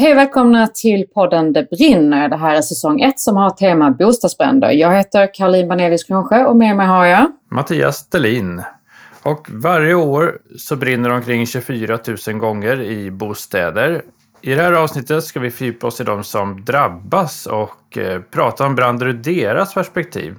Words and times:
Hej 0.00 0.12
och 0.12 0.18
välkomna 0.18 0.66
till 0.66 1.06
podden 1.14 1.52
Det 1.52 1.70
brinner. 1.70 2.28
Det 2.28 2.36
här 2.36 2.56
är 2.56 2.62
säsong 2.62 3.00
1 3.00 3.20
som 3.20 3.36
har 3.36 3.50
tema 3.50 3.90
bostadsbränder. 3.90 4.70
Jag 4.70 4.96
heter 4.96 5.34
Caroline 5.34 5.68
Banelius 5.68 6.04
Kronsjö 6.04 6.44
och 6.44 6.56
med 6.56 6.76
mig 6.76 6.86
har 6.86 7.06
jag 7.06 7.32
Mattias 7.50 7.96
Stelin. 7.96 8.62
Och 9.22 9.46
varje 9.50 9.94
år 9.94 10.38
så 10.58 10.76
brinner 10.76 11.10
omkring 11.10 11.46
24 11.46 11.98
000 12.28 12.38
gånger 12.38 12.82
i 12.82 13.10
bostäder. 13.10 14.02
I 14.40 14.54
det 14.54 14.62
här 14.62 14.72
avsnittet 14.72 15.24
ska 15.24 15.40
vi 15.40 15.50
fördjupa 15.50 15.86
oss 15.86 16.00
i 16.00 16.04
de 16.04 16.24
som 16.24 16.64
drabbas 16.64 17.46
och 17.46 17.98
eh, 17.98 18.20
prata 18.20 18.66
om 18.66 18.74
bränder 18.74 19.06
ur 19.06 19.12
deras 19.12 19.74
perspektiv. 19.74 20.34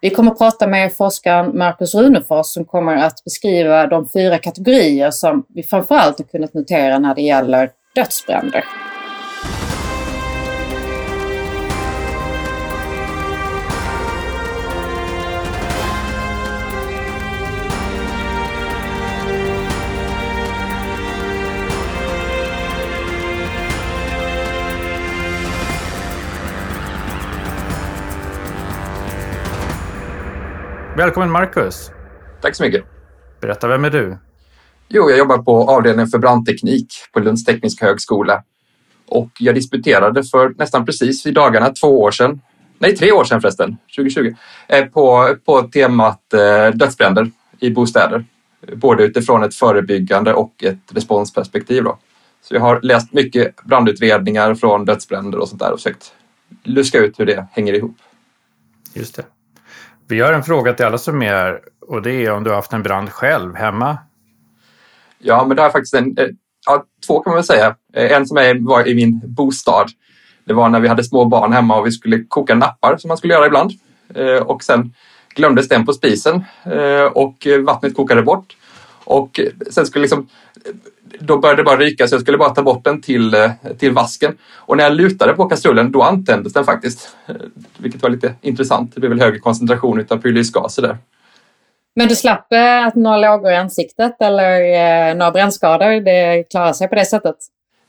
Vi 0.00 0.10
kommer 0.10 0.32
att 0.32 0.38
prata 0.38 0.66
med 0.66 0.96
forskaren 0.96 1.58
Markus 1.58 1.94
Runefors 1.94 2.46
som 2.46 2.64
kommer 2.64 2.96
att 2.96 3.24
beskriva 3.24 3.86
de 3.86 4.08
fyra 4.08 4.38
kategorier 4.38 5.10
som 5.10 5.44
vi 5.48 5.62
framförallt 5.62 6.18
har 6.18 6.24
kunnat 6.24 6.54
notera 6.54 6.98
när 6.98 7.14
det 7.14 7.22
gäller 7.22 7.70
dödsbränder. 7.94 8.64
Välkommen 30.98 31.30
Marcus! 31.30 31.90
Tack 32.40 32.54
så 32.56 32.62
mycket. 32.62 32.84
Berätta, 33.40 33.68
vem 33.68 33.84
är 33.84 33.90
du? 33.90 34.16
Jo, 34.88 35.10
jag 35.10 35.18
jobbar 35.18 35.38
på 35.38 35.70
avdelningen 35.70 36.08
för 36.08 36.18
brandteknik 36.18 36.92
på 37.12 37.20
Lunds 37.20 37.44
tekniska 37.44 37.86
högskola. 37.86 38.42
Och 39.08 39.30
jag 39.38 39.54
disputerade 39.54 40.24
för 40.24 40.54
nästan 40.58 40.86
precis 40.86 41.26
i 41.26 41.30
dagarna, 41.30 41.70
två 41.70 42.00
år 42.00 42.10
sedan, 42.10 42.40
nej 42.78 42.96
tre 42.96 43.12
år 43.12 43.24
sedan 43.24 43.40
förresten, 43.40 43.76
2020, 43.96 44.34
eh, 44.68 44.84
på, 44.84 45.36
på 45.44 45.62
temat 45.62 46.32
eh, 46.32 46.74
dödsbränder 46.74 47.30
i 47.60 47.70
bostäder. 47.70 48.24
Både 48.74 49.04
utifrån 49.04 49.42
ett 49.42 49.54
förebyggande 49.54 50.34
och 50.34 50.64
ett 50.64 50.92
responsperspektiv. 50.92 51.84
Då. 51.84 51.98
Så 52.42 52.54
jag 52.54 52.60
har 52.60 52.80
läst 52.82 53.12
mycket 53.12 53.64
brandutredningar 53.64 54.54
från 54.54 54.84
dödsbränder 54.84 55.38
och 55.38 55.48
sånt 55.48 55.60
där 55.60 55.72
och 55.72 55.78
försökt 55.78 56.12
luska 56.62 56.98
ut 56.98 57.20
hur 57.20 57.26
det 57.26 57.46
hänger 57.52 57.72
ihop. 57.72 57.96
Just 58.94 59.16
det. 59.16 59.24
Vi 60.10 60.20
har 60.20 60.32
en 60.32 60.42
fråga 60.42 60.72
till 60.72 60.86
alla 60.86 60.98
som 60.98 61.22
är 61.22 61.26
här 61.26 61.60
och 61.80 62.02
det 62.02 62.12
är 62.12 62.32
om 62.32 62.44
du 62.44 62.50
har 62.50 62.56
haft 62.56 62.72
en 62.72 62.82
brand 62.82 63.10
själv 63.10 63.54
hemma? 63.54 63.98
Ja, 65.18 65.44
men 65.46 65.56
det 65.56 65.62
har 65.62 65.70
faktiskt 65.70 65.94
en, 65.94 66.18
eh, 66.18 66.26
ja, 66.66 66.84
två 67.06 67.20
kan 67.20 67.30
man 67.30 67.36
väl 67.36 67.44
säga. 67.44 67.74
Eh, 67.94 68.12
en 68.12 68.26
som 68.26 68.36
är, 68.36 68.66
var 68.68 68.88
i 68.88 68.94
min 68.94 69.20
bostad. 69.24 69.88
Det 70.44 70.54
var 70.54 70.68
när 70.68 70.80
vi 70.80 70.88
hade 70.88 71.04
små 71.04 71.24
barn 71.24 71.52
hemma 71.52 71.78
och 71.78 71.86
vi 71.86 71.92
skulle 71.92 72.24
koka 72.24 72.54
nappar 72.54 72.96
som 72.96 73.08
man 73.08 73.16
skulle 73.16 73.34
göra 73.34 73.46
ibland. 73.46 73.72
Eh, 74.14 74.42
och 74.42 74.62
sen 74.62 74.94
glömdes 75.34 75.68
den 75.68 75.86
på 75.86 75.92
spisen 75.92 76.44
och 77.12 77.46
vattnet 77.64 77.96
kokade 77.96 78.22
bort. 78.22 78.56
Och 79.04 79.40
sen 79.70 79.86
skulle 79.86 80.02
liksom, 80.02 80.28
då 81.20 81.38
började 81.38 81.60
det 81.60 81.64
bara 81.64 81.76
ryka 81.76 82.08
så 82.08 82.14
jag 82.14 82.22
skulle 82.22 82.38
bara 82.38 82.50
ta 82.50 82.62
bort 82.62 82.84
den 82.84 83.02
till, 83.02 83.34
till 83.78 83.92
vasken. 83.92 84.36
Och 84.54 84.76
när 84.76 84.84
jag 84.84 84.92
lutade 84.92 85.32
på 85.32 85.48
kastrullen 85.48 85.92
då 85.92 86.02
antändes 86.02 86.52
den 86.52 86.64
faktiskt. 86.64 87.16
Vilket 87.78 88.02
var 88.02 88.10
lite 88.10 88.34
intressant. 88.40 88.94
Det 88.94 89.00
blev 89.00 89.10
väl 89.10 89.20
högre 89.20 89.38
koncentration 89.38 90.06
av 90.10 90.16
pyrolysgaser 90.16 90.82
där. 90.82 90.98
Men 91.98 92.08
du 92.08 92.16
slapp 92.16 92.52
eh, 92.52 92.90
några 92.94 93.16
lågor 93.16 93.52
i 93.52 93.56
ansiktet 93.56 94.16
eller 94.20 94.60
eh, 94.60 95.14
några 95.14 95.30
brännskador? 95.30 96.00
Det 96.00 96.44
klarar 96.50 96.72
sig 96.72 96.88
på 96.88 96.94
det 96.94 97.04
sättet? 97.04 97.36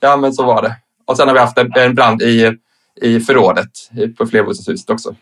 Ja, 0.00 0.16
men 0.16 0.32
så 0.32 0.44
var 0.44 0.62
det. 0.62 0.76
Och 1.04 1.16
sen 1.16 1.28
har 1.28 1.34
vi 1.34 1.40
haft 1.40 1.58
en, 1.58 1.94
brand 1.94 2.22
i, 2.22 2.56
i 3.02 3.20
förrådet 3.20 3.70
på 4.18 4.26
flerbostadshuset 4.26 4.90
också. 4.90 5.14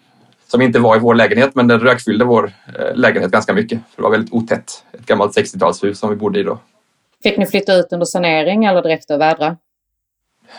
Som 0.47 0.63
inte 0.63 0.79
var 0.79 0.97
i 0.97 0.99
vår 0.99 1.15
lägenhet, 1.15 1.55
men 1.55 1.69
den 1.69 1.81
rökfyllde 1.81 2.25
vår 2.25 2.53
eh, 2.79 2.95
lägenhet 2.95 3.31
ganska 3.31 3.53
mycket. 3.53 3.79
För 3.79 3.97
det 3.97 4.03
var 4.03 4.11
väldigt 4.11 4.33
otätt. 4.33 4.85
Ett 4.93 5.07
gammalt 5.07 5.37
60-talshus 5.37 5.95
som 5.95 6.11
vi 6.11 6.17
bodde 6.17 6.41
i 6.41 6.43
då. 6.43 6.59
Fick 7.23 7.39
ni 7.39 7.47
flytta 7.47 7.75
ut 7.75 7.93
under 7.93 8.07
sanering 8.07 8.65
eller 8.65 8.83
direkt 8.83 9.11
och 9.11 9.21
vädra? 9.21 9.57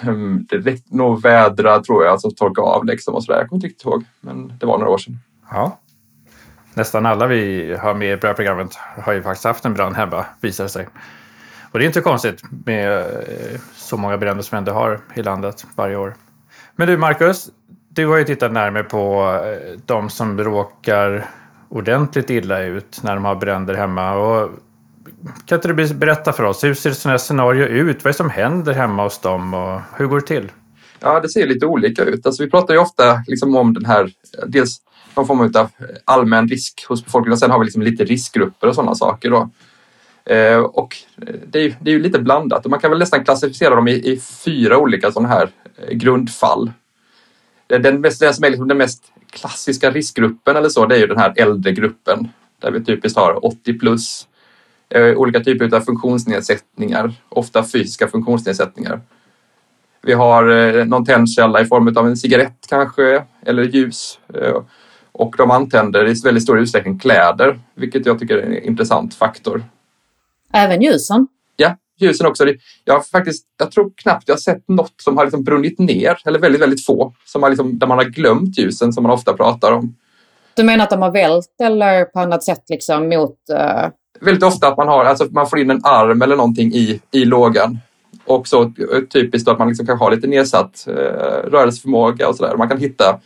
Um, 0.08 0.47
direkt 0.50 0.92
nog 0.92 1.22
vädra 1.22 1.80
tror 1.80 2.03
jag, 2.03 2.12
alltså 2.12 2.31
torka 2.31 2.62
av 2.62 2.86
liksom 2.86 3.16
och 3.16 3.24
sådär. 3.24 3.40
Jag 3.40 3.50
kommer 3.50 3.58
inte 3.58 3.68
riktigt 3.68 3.86
ihåg, 3.86 4.03
men 4.22 4.53
det 4.59 4.66
var 4.66 4.78
några 4.78 4.92
år 4.92 4.98
sedan. 4.98 5.19
Ja. 5.52 5.80
Nästan 6.74 7.06
alla 7.06 7.28
vi 7.28 7.74
har 7.81 7.94
med 7.94 8.14
i 8.14 8.18
programmet 8.18 8.75
har 8.75 9.14
ju 9.14 9.24
faktiskt 9.24 9.46
haft 9.46 9.66
en 9.66 9.74
brand 9.74 9.96
hemma, 9.96 10.25
visar 10.42 10.64
det 10.64 10.69
sig. 10.69 10.88
Och 11.72 11.80
det 11.80 11.86
är 11.86 11.88
inte 11.88 12.02
konstigt 12.02 12.42
med 12.66 13.06
så 13.75 13.98
många 13.98 14.18
bränder 14.18 14.44
som 14.44 14.58
ändå 14.58 14.72
har 14.72 15.00
i 15.14 15.22
landet 15.22 15.66
varje 15.75 15.96
år. 15.96 16.16
Men 16.75 16.88
du 16.88 16.98
Marcus, 16.98 17.50
du 17.90 18.08
har 18.08 18.18
ju 18.18 18.24
tittat 18.24 18.52
närmare 18.52 18.84
på 18.84 19.34
de 19.86 20.09
som 20.09 20.40
råkar 20.40 21.25
ordentligt 21.69 22.30
illa 22.30 22.62
ut 22.62 23.03
när 23.03 23.16
de 23.16 23.25
har 23.25 23.36
bränder 23.36 23.74
hemma. 23.74 24.14
Och 24.14 24.50
kan 25.46 25.56
inte 25.56 25.68
du 25.68 25.94
berätta 25.94 26.34
för 26.34 26.44
oss, 26.44 26.63
hur 26.63 26.74
ser 26.74 26.90
ett 26.90 26.97
sådant 26.97 27.12
här 27.12 27.18
scenario 27.18 27.66
ut? 27.66 28.03
Vad 28.03 28.06
är 28.06 28.13
det 28.13 28.18
som 28.18 28.30
händer 28.30 28.74
hemma 28.74 29.03
hos 29.03 29.19
dem 29.19 29.53
och 29.53 29.81
hur 29.97 30.07
går 30.07 30.19
det 30.19 30.25
till? 30.25 30.52
Ja, 31.00 31.19
det 31.19 31.30
ser 31.30 31.47
lite 31.47 31.66
olika 31.66 32.03
ut. 32.03 32.25
Alltså, 32.25 32.44
vi 32.44 32.50
pratar 32.50 32.74
ju 32.74 32.80
ofta 32.80 33.24
liksom 33.28 33.56
om 33.56 33.74
den 33.74 33.85
här, 33.85 34.12
dels 34.47 34.81
någon 35.16 35.28
form 35.28 35.40
av 35.40 35.57
eh, 35.57 35.69
allmän 36.06 36.47
risk 36.47 36.85
hos 36.88 37.06
befolkningen 37.06 37.34
och 37.34 37.40
sen 37.40 37.52
har 37.52 37.59
vi 37.59 37.66
liksom 37.66 37.81
lite 37.81 38.03
riskgrupper 38.03 38.68
och 38.68 38.75
sådana 38.75 38.96
saker. 38.96 39.30
Då. 39.30 39.50
Eh, 40.25 40.57
och 40.57 40.97
eh, 41.22 41.36
det 41.47 41.59
är, 41.59 41.75
det 41.81 41.91
är 41.91 41.94
ju 41.94 42.01
lite 42.01 42.19
blandat 42.19 42.66
och 42.66 42.72
man 42.72 42.80
kan 42.80 42.90
väl 42.90 43.00
nästan 43.00 43.24
klassificera 43.24 43.75
dem 43.75 43.88
i, 43.88 43.91
i 43.91 44.19
fyra 44.46 44.78
olika 44.78 45.12
sådana 45.12 45.30
här 45.30 45.50
eh, 45.78 45.94
grundfall. 45.96 46.72
Den, 47.68 48.01
mest, 48.01 48.19
den 48.19 48.34
som 48.34 48.44
är 48.44 48.50
liksom 48.50 48.68
den 48.68 48.78
mest 48.78 49.03
klassiska 49.31 49.91
riskgruppen 49.91 50.56
eller 50.56 50.69
så, 50.69 50.86
det 50.86 50.96
är 50.96 51.00
ju 51.00 51.07
den 51.07 51.18
här 51.18 51.34
äldre 51.36 51.72
gruppen 51.72 52.28
där 52.62 52.72
vi 52.72 52.84
typiskt 52.84 53.19
har 53.19 53.46
80 53.46 53.80
plus 53.80 54.28
olika 55.16 55.40
typer 55.40 55.76
av 55.76 55.82
funktionsnedsättningar, 55.82 57.14
ofta 57.30 57.64
fysiska 57.64 58.08
funktionsnedsättningar. 58.08 59.02
Vi 60.02 60.14
har 60.14 60.86
någon 60.86 61.06
tändkälla 61.06 61.62
i 61.62 61.66
form 61.66 61.98
av 61.98 62.08
en 62.08 62.18
cigarett 62.18 62.66
kanske, 62.70 63.24
eller 63.46 63.64
ljus. 63.64 64.20
Och 65.12 65.36
de 65.38 65.52
antänder 65.52 66.08
i 66.08 66.22
väldigt 66.24 66.44
stor 66.44 66.60
utsträckning 66.60 67.00
kläder, 67.00 67.60
vilket 67.76 68.06
jag 68.06 68.20
tycker 68.20 68.38
är 68.38 68.42
en 68.42 68.64
intressant 68.64 69.16
faktor. 69.16 69.64
Även 70.54 70.82
ljusen? 70.82 71.28
Ja, 71.56 71.76
ljusen 71.98 72.28
också. 72.28 72.46
Jag, 72.84 72.94
har 72.94 73.02
faktiskt, 73.02 73.46
jag 73.58 73.72
tror 73.72 73.92
knappt 73.96 74.28
jag 74.28 74.36
har 74.36 74.40
sett 74.40 74.68
något 74.68 74.94
som 74.98 75.18
har 75.18 75.26
liksom 75.26 75.44
brunnit 75.44 75.80
ner, 75.80 76.18
eller 76.26 76.40
väldigt, 76.40 76.62
väldigt 76.62 76.86
få, 76.86 77.14
som 77.26 77.44
har 77.44 77.50
liksom, 77.50 77.80
där 77.80 77.88
man 77.88 77.98
har 77.98 78.06
glömt 78.06 78.58
ljusen 78.58 78.94
som 78.94 79.04
man 79.04 79.12
ofta 79.12 79.34
pratar 79.34 79.72
om. 79.72 79.96
Du 80.54 80.64
menar 80.64 80.84
att 80.84 80.90
de 80.90 81.02
har 81.02 81.12
vält 81.12 81.56
eller 81.64 82.06
på 82.06 82.20
annat 82.20 82.44
sätt 82.44 82.64
liksom 82.70 83.10
mot... 83.10 83.38
Uh... 83.52 83.90
Väldigt 84.22 84.44
ofta 84.44 84.68
att 84.68 84.78
man 84.78 84.88
har, 84.88 85.06
alltså 85.06 85.28
man 85.31 85.50
får 85.50 85.59
in 85.59 85.70
en 85.70 85.86
arm 85.86 86.22
eller 86.22 86.36
någonting 86.36 86.74
i, 86.74 87.02
i 87.12 87.25
lågan. 87.25 87.80
Och 88.25 88.47
så 88.47 88.72
typiskt 89.14 89.50
att 89.50 89.59
man 89.59 89.68
liksom 89.68 89.86
kan 89.86 89.97
ha 89.97 90.09
lite 90.09 90.28
nedsatt 90.28 90.88
eh, 90.88 90.94
rörelseförmåga 91.50 92.30
och 92.30 92.36
sådär. 92.36 92.58
Man 92.58 92.69
kan 92.69 92.78
hitta 92.78 93.19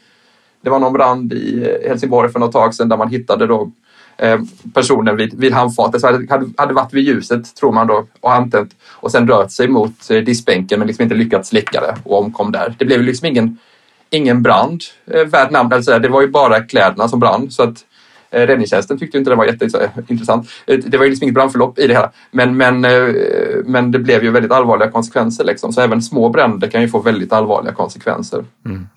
det 0.64 0.70
var 0.70 0.80
någon 0.80 0.94
brand 0.94 1.34
i 1.34 1.78
Helsingborg 1.88 2.32
för 2.32 2.40
något 2.40 2.52
tag 2.52 2.76
sedan 2.76 2.90
där 2.90 2.98
man 2.98 3.10
hittade 3.10 3.48
då 3.48 3.72
eh, 4.18 4.40
personen 4.74 5.18
vid, 5.18 5.34
vid 5.40 5.54
handfatet. 5.54 6.02
Så 6.02 6.08
hade, 6.08 6.50
hade 6.58 6.74
varit 6.74 6.94
vid 6.94 7.04
ljuset, 7.04 7.56
tror 7.56 7.72
man 7.72 7.88
då, 7.88 8.08
och 8.22 8.34
antänt 8.34 8.76
och 8.90 9.12
sen 9.12 9.28
rört 9.28 9.52
sig 9.52 9.68
mot 9.68 10.10
eh, 10.10 10.18
diskbänken 10.18 10.80
men 10.80 10.88
liksom 10.88 11.04
inte 11.04 11.16
lyckats 11.16 11.50
släcka 11.50 11.82
det 11.82 11.96
och 12.04 12.20
omkom 12.20 12.52
där. 12.52 12.76
Det 12.80 12.86
blev 12.86 13.02
liksom 13.02 13.28
ingen, 13.28 13.58
ingen 14.10 14.44
brand 14.44 14.82
eh, 15.12 15.26
värd 15.26 15.52
namnet. 15.52 15.76
Alltså, 15.76 16.00
det 16.00 16.10
var 16.10 16.22
ju 16.22 16.28
bara 16.28 16.62
kläderna 16.62 17.08
som 17.08 17.20
brann. 17.20 17.52
Så 17.52 17.64
att, 17.64 17.70
eh, 17.70 17.84
Räddningstjänsten 18.34 19.00
tyckte 19.00 19.18
inte 19.18 19.30
det 19.30 19.36
var 19.36 19.46
jätteintressant. 19.46 20.50
Det 20.66 20.98
var 20.98 21.04
ju 21.04 21.10
liksom 21.10 21.24
inget 21.24 21.36
brandförlopp 21.36 21.80
i 21.80 21.88
det 21.88 21.94
hela. 21.94 22.12
Men, 22.32 22.58
men, 22.58 22.82
men 23.66 23.92
det 23.92 24.00
blev 24.00 24.24
ju 24.24 24.32
väldigt 24.32 24.52
allvarliga 24.52 24.92
konsekvenser. 24.92 25.44
Liksom. 25.44 25.74
Så 25.74 25.82
även 25.82 26.02
små 26.02 26.30
bränder 26.30 26.68
kan 26.68 26.82
ju 26.82 26.88
få 26.88 27.00
väldigt 27.00 27.34
allvarliga 27.34 27.74
konsekvenser. 27.74 28.46
Mm. 28.66 28.88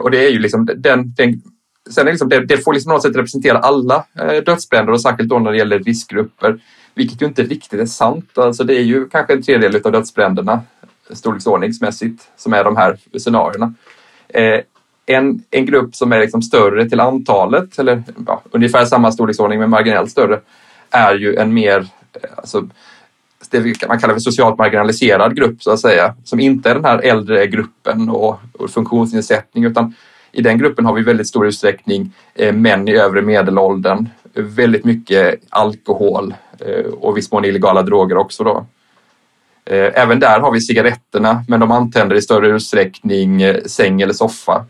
Och 0.00 0.10
det 0.10 0.26
är 0.26 0.30
ju 0.30 0.38
liksom 0.38 0.66
den, 0.76 1.14
den 1.16 1.42
sen 1.90 2.06
är 2.06 2.10
liksom, 2.10 2.28
det, 2.28 2.46
det, 2.46 2.56
får 2.56 2.74
liksom 2.74 2.92
något 2.92 3.02
sätt 3.02 3.16
representera 3.16 3.58
alla 3.58 4.04
eh, 4.20 4.42
dödsbränder 4.46 4.92
och 4.92 5.00
särskilt 5.00 5.28
då 5.28 5.38
när 5.38 5.50
det 5.50 5.58
gäller 5.58 5.78
riskgrupper. 5.78 6.60
Vilket 6.94 7.22
ju 7.22 7.26
inte 7.26 7.42
riktigt 7.42 7.80
är 7.80 7.86
sant. 7.86 8.38
Alltså 8.38 8.64
det 8.64 8.74
är 8.74 8.82
ju 8.82 9.08
kanske 9.08 9.32
en 9.32 9.42
tredjedel 9.42 9.80
av 9.84 9.92
dödsbränderna 9.92 10.60
storleksordningsmässigt 11.10 12.28
som 12.36 12.52
är 12.52 12.64
de 12.64 12.76
här 12.76 12.98
scenarierna. 13.18 13.74
En, 15.06 15.42
en 15.50 15.66
grupp 15.66 15.94
som 15.94 16.12
är 16.12 16.20
liksom 16.20 16.42
större 16.42 16.88
till 16.88 17.00
antalet, 17.00 17.78
eller 17.78 18.02
ja, 18.26 18.42
ungefär 18.50 18.84
samma 18.84 19.12
storleksordning 19.12 19.58
men 19.58 19.70
marginellt 19.70 20.10
större, 20.10 20.40
är 20.90 21.14
ju 21.14 21.36
en 21.36 21.54
mer 21.54 21.86
eh, 22.12 22.30
alltså, 22.36 22.68
det 23.50 23.88
man 23.88 23.98
kallar 23.98 24.14
för 24.14 24.20
socialt 24.20 24.58
marginaliserad 24.58 25.36
grupp 25.36 25.62
så 25.62 25.70
att 25.70 25.80
säga, 25.80 26.14
som 26.24 26.40
inte 26.40 26.70
är 26.70 26.74
den 26.74 26.84
här 26.84 26.98
äldre 26.98 27.46
gruppen 27.46 28.08
och, 28.08 28.40
och 28.52 28.70
funktionsnedsättning 28.70 29.64
utan 29.64 29.94
i 30.32 30.42
den 30.42 30.58
gruppen 30.58 30.86
har 30.86 30.94
vi 30.94 31.02
väldigt 31.02 31.28
stor 31.28 31.46
utsträckning 31.46 32.12
eh, 32.34 32.54
män 32.54 32.88
i 32.88 32.92
övre 32.92 33.22
medelåldern, 33.22 34.08
väldigt 34.34 34.84
mycket 34.84 35.40
alkohol 35.48 36.34
eh, 36.58 36.92
och 36.92 37.16
viss 37.16 37.32
mån 37.32 37.44
illegala 37.44 37.82
droger 37.82 38.16
också. 38.16 38.44
Då. 38.44 38.66
Eh, 39.64 40.02
även 40.02 40.20
där 40.20 40.40
har 40.40 40.52
vi 40.52 40.60
cigaretterna, 40.60 41.44
men 41.48 41.60
de 41.60 41.70
antänder 41.70 42.16
i 42.16 42.22
större 42.22 42.48
utsträckning 42.48 43.42
eh, 43.42 43.62
säng 43.64 44.00
eller 44.00 44.12
soffa 44.12 44.64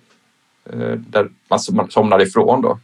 Eh, 0.72 0.98
där 0.98 1.28
man 1.50 1.90
somnar 1.90 2.22
ifrån. 2.22 2.62
Då. 2.62 2.78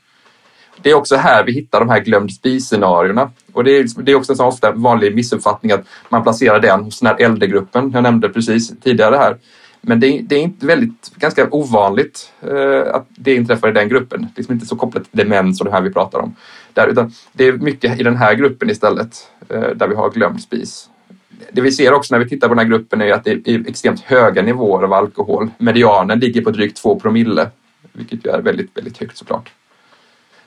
Det 0.82 0.90
är 0.90 0.94
också 0.94 1.16
här 1.16 1.44
vi 1.44 1.52
hittar 1.52 1.80
de 1.80 1.88
här 1.88 2.00
glömd 2.00 2.32
spis-scenarierna. 2.32 3.30
Och 3.52 3.64
det 3.64 3.70
är, 3.76 3.82
liksom- 3.82 4.04
det 4.04 4.12
är 4.12 4.16
också 4.16 4.32
en 4.32 4.40
ofta 4.40 4.72
vanlig 4.72 5.14
missuppfattning 5.14 5.72
att 5.72 5.84
man 6.08 6.22
placerar 6.22 6.60
den 6.60 6.84
hos 6.84 7.00
den 7.00 7.06
här 7.06 7.24
äldregruppen 7.24 7.90
jag 7.94 8.02
nämnde 8.02 8.28
precis 8.28 8.72
tidigare 8.80 9.16
här. 9.16 9.36
Men 9.80 10.00
det 10.00 10.06
är, 10.06 10.22
det 10.22 10.34
är 10.34 10.42
inte 10.42 10.66
väldigt, 10.66 11.14
ganska 11.16 11.48
ovanligt 11.50 12.32
eh, 12.40 12.94
att 12.94 13.06
det 13.08 13.34
inträffar 13.34 13.68
i 13.68 13.72
den 13.72 13.88
gruppen. 13.88 14.20
Det 14.20 14.26
är 14.26 14.36
liksom 14.36 14.54
inte 14.54 14.66
så 14.66 14.76
kopplat 14.76 15.10
till 15.10 15.18
demens 15.18 15.60
och 15.60 15.66
det 15.66 15.72
här 15.72 15.80
vi 15.80 15.92
pratar 15.92 16.18
om. 16.18 16.34
Där, 16.72 16.86
utan 16.88 17.12
det 17.32 17.46
är 17.46 17.52
mycket 17.52 18.00
i 18.00 18.02
den 18.02 18.16
här 18.16 18.34
gruppen 18.34 18.70
istället 18.70 19.28
eh, 19.48 19.60
där 19.60 19.88
vi 19.88 19.94
har 19.94 20.10
glömd 20.10 20.40
spis. 20.40 20.88
Det 21.52 21.60
vi 21.60 21.72
ser 21.72 21.92
också 21.92 22.14
när 22.14 22.24
vi 22.24 22.28
tittar 22.28 22.48
på 22.48 22.54
den 22.54 22.64
här 22.66 22.70
gruppen 22.70 23.00
är 23.00 23.12
att 23.12 23.24
det 23.24 23.48
är 23.48 23.68
extremt 23.68 24.00
höga 24.00 24.42
nivåer 24.42 24.84
av 24.84 24.92
alkohol. 24.92 25.50
Medianen 25.58 26.18
ligger 26.18 26.42
på 26.42 26.50
drygt 26.50 26.76
2 26.76 27.00
promille, 27.00 27.50
vilket 27.92 28.26
ju 28.26 28.30
är 28.30 28.40
väldigt, 28.40 28.76
väldigt 28.76 28.98
högt 28.98 29.16
såklart. 29.16 29.50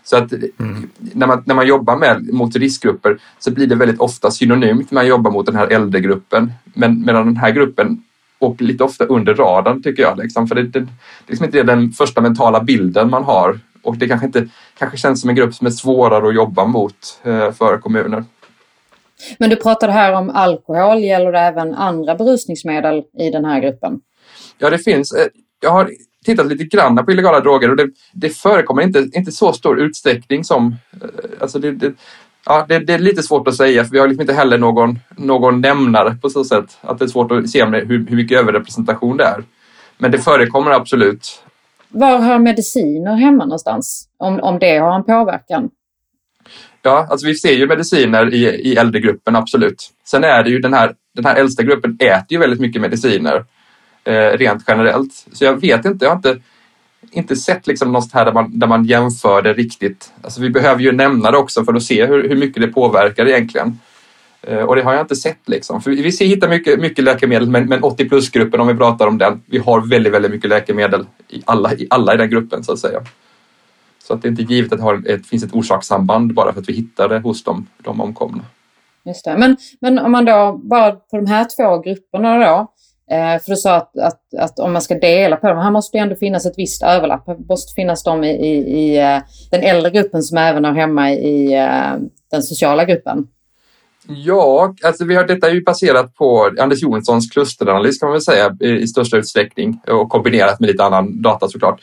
Så 0.04 0.18
att 0.18 0.31
mm. 0.31 0.90
när, 0.98 1.28
man, 1.28 1.44
när 1.45 1.56
man 1.56 1.68
jobbar 1.68 1.98
med, 1.98 2.34
mot 2.34 2.56
riskgrupper 2.56 3.18
så 3.40 3.51
blir 3.51 3.68
det 3.68 3.75
väldigt 3.75 4.00
ofta 4.00 4.31
synonymt 4.31 4.92
med 4.92 5.01
att 5.01 5.07
jobba 5.07 5.30
mot 5.30 5.45
den 5.45 5.56
här 5.56 5.68
äldregruppen. 5.68 6.51
Men 6.63 7.06
medan 7.06 7.25
den 7.25 7.38
här 7.38 7.51
gruppen 7.51 8.04
åker 8.40 8.66
lite 8.66 8.84
ofta 8.84 9.06
under 9.06 9.34
radarn 9.34 9.84
tycker 9.84 10.04
jag. 10.04 10.18
Liksom. 10.18 10.48
För 10.48 10.56
det, 10.56 10.63
det, 10.63 10.80
det 10.80 10.80
är 10.80 10.88
liksom 11.28 11.45
inte 11.45 11.63
den 11.63 11.92
första 11.92 12.22
mentala 12.22 12.63
bilden 12.63 13.10
man 13.10 13.24
har 13.24 13.60
och 13.84 13.98
det 13.98 14.07
kanske 14.07 14.25
inte 14.25 14.48
kanske 14.78 14.98
känns 14.98 15.22
som 15.22 15.30
en 15.30 15.36
grupp 15.36 15.56
som 15.56 15.68
är 15.68 15.72
svårare 15.72 16.28
att 16.28 16.36
jobba 16.36 16.66
mot 16.66 17.19
eh, 17.24 17.51
för 17.51 17.78
kommuner. 17.78 18.24
Men 19.38 19.50
du 19.50 19.56
pratade 19.56 19.94
här 19.94 20.13
om 20.13 20.30
alkohol, 20.30 21.04
gäller 21.04 21.31
det 21.31 21.39
även 21.39 21.74
andra 21.74 22.16
berusningsmedel 22.16 23.04
i 23.19 23.30
den 23.30 23.46
här 23.46 23.60
gruppen? 23.60 24.01
Ja, 24.57 24.69
det 24.69 24.80
finns. 24.80 25.13
Eh, 25.13 25.28
jag 25.60 25.72
har 25.72 25.92
tittat 26.24 26.46
lite 26.46 26.64
grann 26.64 27.06
på 27.06 27.12
illegala 27.12 27.40
droger 27.40 27.70
och 27.70 27.78
det, 27.78 27.90
det 28.14 28.30
förekommer 28.30 28.84
inte, 28.84 29.10
inte 29.14 29.31
så 29.31 29.54
stor 29.54 29.80
utsträckning 29.80 30.44
som... 30.44 30.75
Eh, 31.02 31.08
alltså 31.42 31.60
det, 31.60 31.72
det, 31.72 31.94
ja, 32.46 32.66
det, 32.70 32.80
det, 32.80 32.94
är 32.94 33.00
lite 33.00 33.24
svårt 33.24 33.48
att 33.48 33.56
säga 33.56 33.84
för 33.84 33.92
vi 33.92 34.00
har 34.00 34.08
liksom 34.08 34.22
inte 34.22 34.34
heller 34.34 34.58
någon, 34.58 35.00
någon 35.18 35.62
nämnare 35.62 36.16
på 36.22 36.30
så 36.30 36.44
sätt 36.44 36.78
att 36.81 37.00
det 37.00 37.06
är 37.06 37.10
svårt 37.10 37.31
att 37.31 37.50
se 37.50 37.66
hur, 37.66 38.08
hur 38.10 38.16
mycket 38.16 38.40
överrepresentation 38.40 39.18
det 39.18 39.24
är. 39.24 39.44
Men 39.98 40.12
det 40.12 40.20
förekommer 40.20 40.72
absolut. 40.72 41.44
Var 41.90 42.20
hör 42.20 42.40
mediciner 42.40 43.16
hemma 43.16 43.46
någonstans? 43.46 44.08
Om, 44.18 44.40
om 44.40 44.60
det 44.60 44.78
har 44.78 44.96
en 44.96 45.04
påverkan? 45.04 45.70
Ja, 46.81 47.08
alltså 47.10 47.28
vi 47.28 47.36
ser 47.36 47.54
ju 47.54 47.68
mediciner 47.68 48.34
i, 48.34 48.46
i 48.46 48.75
äldregruppen, 48.75 49.36
absolut. 49.36 49.90
Sen 50.06 50.24
är 50.24 50.44
det 50.44 50.50
ju 50.50 50.60
den 50.60 50.74
här, 50.74 50.94
den 51.16 51.25
här 51.25 51.36
äldsta 51.36 51.64
gruppen 51.64 51.98
äter 52.00 52.25
ju 52.30 52.38
väldigt 52.38 52.60
mycket 52.60 52.81
mediciner 52.81 53.46
Eh, 54.05 54.38
rent 54.38 54.63
generellt. 54.67 55.25
Så 55.33 55.45
jag 55.45 55.61
vet 55.61 55.85
inte, 55.85 56.05
jag 56.05 56.11
har 56.11 56.15
inte, 56.15 56.39
inte 57.11 57.35
sett 57.35 57.67
liksom 57.67 57.91
något 57.91 58.13
här 58.13 58.25
där 58.25 58.33
man, 58.33 58.59
där 58.59 58.67
man 58.67 58.85
jämför 58.85 59.41
det 59.41 59.53
riktigt. 59.53 60.13
Alltså 60.21 60.41
vi 60.41 60.50
behöver 60.50 60.81
ju 60.81 60.91
nämna 60.91 61.31
det 61.31 61.38
också 61.38 61.65
för 61.65 61.73
att 61.73 61.83
se 61.83 62.05
hur, 62.05 62.29
hur 62.29 62.35
mycket 62.35 62.61
det 62.61 62.67
påverkar 62.67 63.25
egentligen. 63.25 63.79
Eh, 64.41 64.57
och 64.57 64.75
det 64.75 64.81
har 64.81 64.94
jag 64.94 65.03
inte 65.03 65.15
sett 65.15 65.50
liksom. 65.50 65.81
För 65.81 65.91
vi 65.91 66.11
ser, 66.11 66.25
hittar 66.25 66.50
mycket, 66.50 66.79
mycket 66.79 67.03
läkemedel 67.03 67.50
men, 67.50 67.65
men 67.65 67.83
80 67.83 68.09
plus-gruppen 68.09 68.59
om 68.59 68.67
vi 68.67 68.75
pratar 68.75 69.07
om 69.07 69.17
den, 69.17 69.44
vi 69.45 69.57
har 69.57 69.89
väldigt, 69.89 70.13
väldigt 70.13 70.31
mycket 70.31 70.50
läkemedel 70.50 71.05
i 71.29 71.41
alla, 71.45 71.73
i 71.73 71.88
alla 71.89 72.13
i 72.13 72.17
den 72.17 72.29
gruppen 72.29 72.63
så 72.63 72.73
att 72.73 72.79
säga. 72.79 73.01
Så 74.03 74.13
att 74.13 74.21
det 74.21 74.27
är 74.27 74.29
inte 74.29 74.44
givet 74.44 74.73
att 74.73 74.79
det, 74.79 74.83
har, 74.83 75.23
finns 75.23 75.44
ett 75.44 75.53
orsakssamband 75.53 76.33
bara 76.33 76.53
för 76.53 76.61
att 76.61 76.69
vi 76.69 76.73
hittar 76.73 77.09
det 77.09 77.19
hos 77.19 77.44
de, 77.44 77.67
de 77.77 78.01
omkomna. 78.01 78.44
Just 79.05 79.25
det. 79.25 79.38
Men, 79.38 79.57
men 79.81 80.00
om 80.00 80.11
man 80.11 80.25
då 80.25 80.59
bara 80.63 80.91
på 80.91 81.17
de 81.17 81.25
här 81.25 81.47
två 81.57 81.79
grupperna 81.79 82.38
då, 82.38 82.73
Eh, 83.13 83.42
för 83.42 83.51
du 83.51 83.56
sa 83.56 83.75
att, 83.75 83.98
att, 83.98 84.33
att, 84.39 84.60
om 84.60 84.74
man 84.74 84.81
ska 84.81 84.95
dela 84.95 85.36
på 85.36 85.48
dem, 85.48 85.57
här 85.57 85.71
måste 85.71 85.98
det 85.98 86.01
ändå 86.01 86.15
finnas 86.15 86.45
ett 86.45 86.57
visst 86.57 86.83
överlapp. 86.83 87.25
Det 87.25 87.38
måste 87.50 87.74
finnas 87.74 88.04
de 88.04 88.24
i, 88.24 88.30
i, 88.30 88.54
i 88.80 88.98
eh, 88.98 89.19
den 89.51 89.63
äldre 89.63 89.92
gruppen 89.92 90.24
som 90.24 90.38
även 90.38 90.65
hör 90.65 90.74
hemma 90.74 91.12
i 91.12 91.54
eh, 91.54 91.94
den 92.31 92.44
sociala 92.44 92.86
gruppen. 92.86 93.27
Ja, 94.07 94.75
alltså 94.83 95.06
vi 95.06 95.15
har, 95.15 95.24
detta 95.24 95.50
är 95.50 95.54
ju 95.54 95.63
baserat 95.63 96.15
på 96.15 96.51
Anders 96.60 96.81
Jonssons 96.81 97.31
klusteranalys 97.31 98.00
kan 98.00 98.07
man 98.07 98.13
väl 98.13 98.21
säga 98.21 98.57
i, 98.60 98.69
i 98.69 98.88
största 98.88 99.18
utsträckning 99.18 99.81
och 99.88 100.10
kombinerat 100.10 100.60
med 100.60 100.68
lite 100.68 100.83
annan 100.83 101.21
data 101.21 101.48
såklart. 101.48 101.81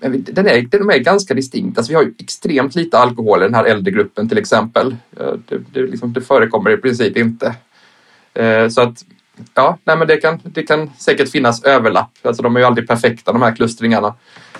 Men 0.00 0.24
den 0.28 0.46
är, 0.46 0.62
de 0.62 0.90
är 0.90 0.98
ganska 0.98 1.34
distinkt. 1.34 1.78
Alltså 1.78 1.92
vi 1.92 1.96
har 1.96 2.02
ju 2.02 2.14
extremt 2.18 2.74
lite 2.74 2.98
alkohol 2.98 3.42
i 3.42 3.44
den 3.44 3.54
här 3.54 3.64
äldre 3.64 3.92
gruppen 3.92 4.28
till 4.28 4.38
exempel. 4.38 4.96
Det, 5.48 5.58
det, 5.72 5.80
liksom, 5.80 6.12
det 6.12 6.20
förekommer 6.20 6.70
i 6.70 6.76
princip 6.76 7.16
inte. 7.16 7.54
Så 8.70 8.80
att 8.80 9.04
ja, 9.54 9.78
nej, 9.84 9.96
men 9.96 10.08
det 10.08 10.16
kan, 10.16 10.40
det 10.44 10.62
kan 10.62 10.90
säkert 10.98 11.28
finnas 11.28 11.64
överlapp. 11.64 12.10
Alltså 12.22 12.42
de 12.42 12.56
är 12.56 12.60
ju 12.60 12.66
aldrig 12.66 12.88
perfekta 12.88 13.32
de 13.32 13.42
här 13.42 13.56
klustringarna. 13.56 14.14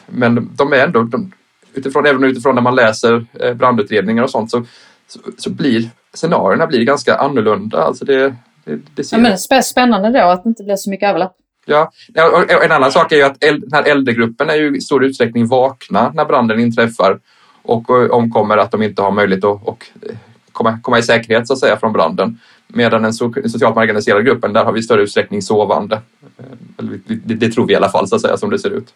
Men 0.07 0.51
de 0.57 0.73
är 0.73 0.77
ändå, 0.77 1.03
de, 1.03 1.33
utifrån, 1.75 2.07
även 2.07 2.25
utifrån 2.25 2.55
när 2.55 2.63
man 2.63 2.75
läser 2.75 3.27
eh, 3.41 3.55
brandutredningar 3.55 4.23
och 4.23 4.31
sånt 4.31 4.51
så, 4.51 4.65
så, 5.09 5.19
så 5.39 5.51
blir 5.51 5.91
scenarierna 6.15 6.67
blir 6.67 6.85
ganska 6.85 7.17
annorlunda. 7.17 7.83
Alltså 7.83 8.05
det, 8.05 8.35
det, 8.65 8.81
det 8.95 9.05
ser... 9.05 9.17
ja, 9.17 9.23
men 9.23 9.63
spännande 9.63 10.21
då 10.21 10.29
att 10.29 10.43
det 10.43 10.49
inte 10.49 10.65
blir 10.65 10.77
så 10.77 10.91
mycket 10.91 11.09
överlapp. 11.09 11.37
Ja, 11.65 11.93
och 12.33 12.65
en 12.65 12.73
annan 12.73 12.93
sak 12.93 13.13
är 13.13 13.17
ju 13.17 13.23
att 13.23 13.41
den 13.41 13.73
här 13.73 13.83
äldregruppen 13.83 14.51
är 14.51 14.55
ju 14.55 14.77
i 14.77 14.81
stor 14.81 15.05
utsträckning 15.05 15.47
vakna 15.47 16.13
när 16.15 16.25
branden 16.25 16.61
inträffar 16.61 17.19
och 17.63 17.91
omkommer 17.91 18.57
att 18.57 18.71
de 18.71 18.83
inte 18.83 19.03
har 19.03 19.11
möjlighet 19.11 19.45
att 19.45 19.67
och 19.67 19.87
eh, 20.03 20.17
komma, 20.53 20.79
komma 20.83 20.99
i 20.99 21.03
säkerhet 21.03 21.47
så 21.47 21.53
att 21.53 21.59
säga 21.59 21.77
från 21.77 21.93
branden. 21.93 22.39
Medan 22.75 23.03
den 23.03 23.13
socialt 23.15 23.77
marginaliserade 23.77 24.23
gruppen, 24.23 24.53
där 24.53 24.65
har 24.65 24.73
vi 24.73 24.81
i 24.81 24.83
större 24.83 25.03
utsträckning 25.03 25.43
sovande. 25.43 26.01
Eh, 26.39 26.85
det, 27.07 27.35
det 27.35 27.49
tror 27.49 27.67
vi 27.67 27.73
i 27.73 27.77
alla 27.77 27.89
fall, 27.89 28.09
så 28.09 28.17
att 28.17 28.23
säga, 28.23 28.37
som 28.37 28.51
det 28.51 28.59
ser 28.59 28.71
ut. 28.71 28.95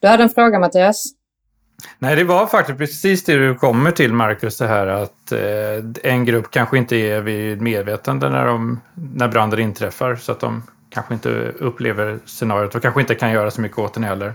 Du 0.00 0.08
hade 0.08 0.22
en 0.22 0.30
fråga, 0.30 0.58
Mattias? 0.58 1.12
Nej, 1.98 2.16
det 2.16 2.24
var 2.24 2.46
faktiskt 2.46 2.78
precis 2.78 3.24
det 3.24 3.36
du 3.36 3.54
kommer 3.54 3.90
till, 3.90 4.12
Marcus, 4.12 4.58
det 4.58 4.66
här 4.66 4.86
att 4.86 5.32
eh, 5.32 6.10
en 6.12 6.24
grupp 6.24 6.50
kanske 6.50 6.78
inte 6.78 6.96
är 6.96 7.20
vid 7.20 7.60
medvetande 7.60 8.28
när, 8.30 8.46
de, 8.46 8.80
när 9.14 9.28
branden 9.28 9.60
inträffar, 9.60 10.16
så 10.16 10.32
att 10.32 10.40
de 10.40 10.62
kanske 10.90 11.14
inte 11.14 11.28
upplever 11.58 12.18
scenariot 12.24 12.74
och 12.74 12.82
kanske 12.82 13.00
inte 13.00 13.14
kan 13.14 13.32
göra 13.32 13.50
så 13.50 13.60
mycket 13.60 13.78
åt 13.78 13.94
den 13.94 14.04
heller. 14.04 14.34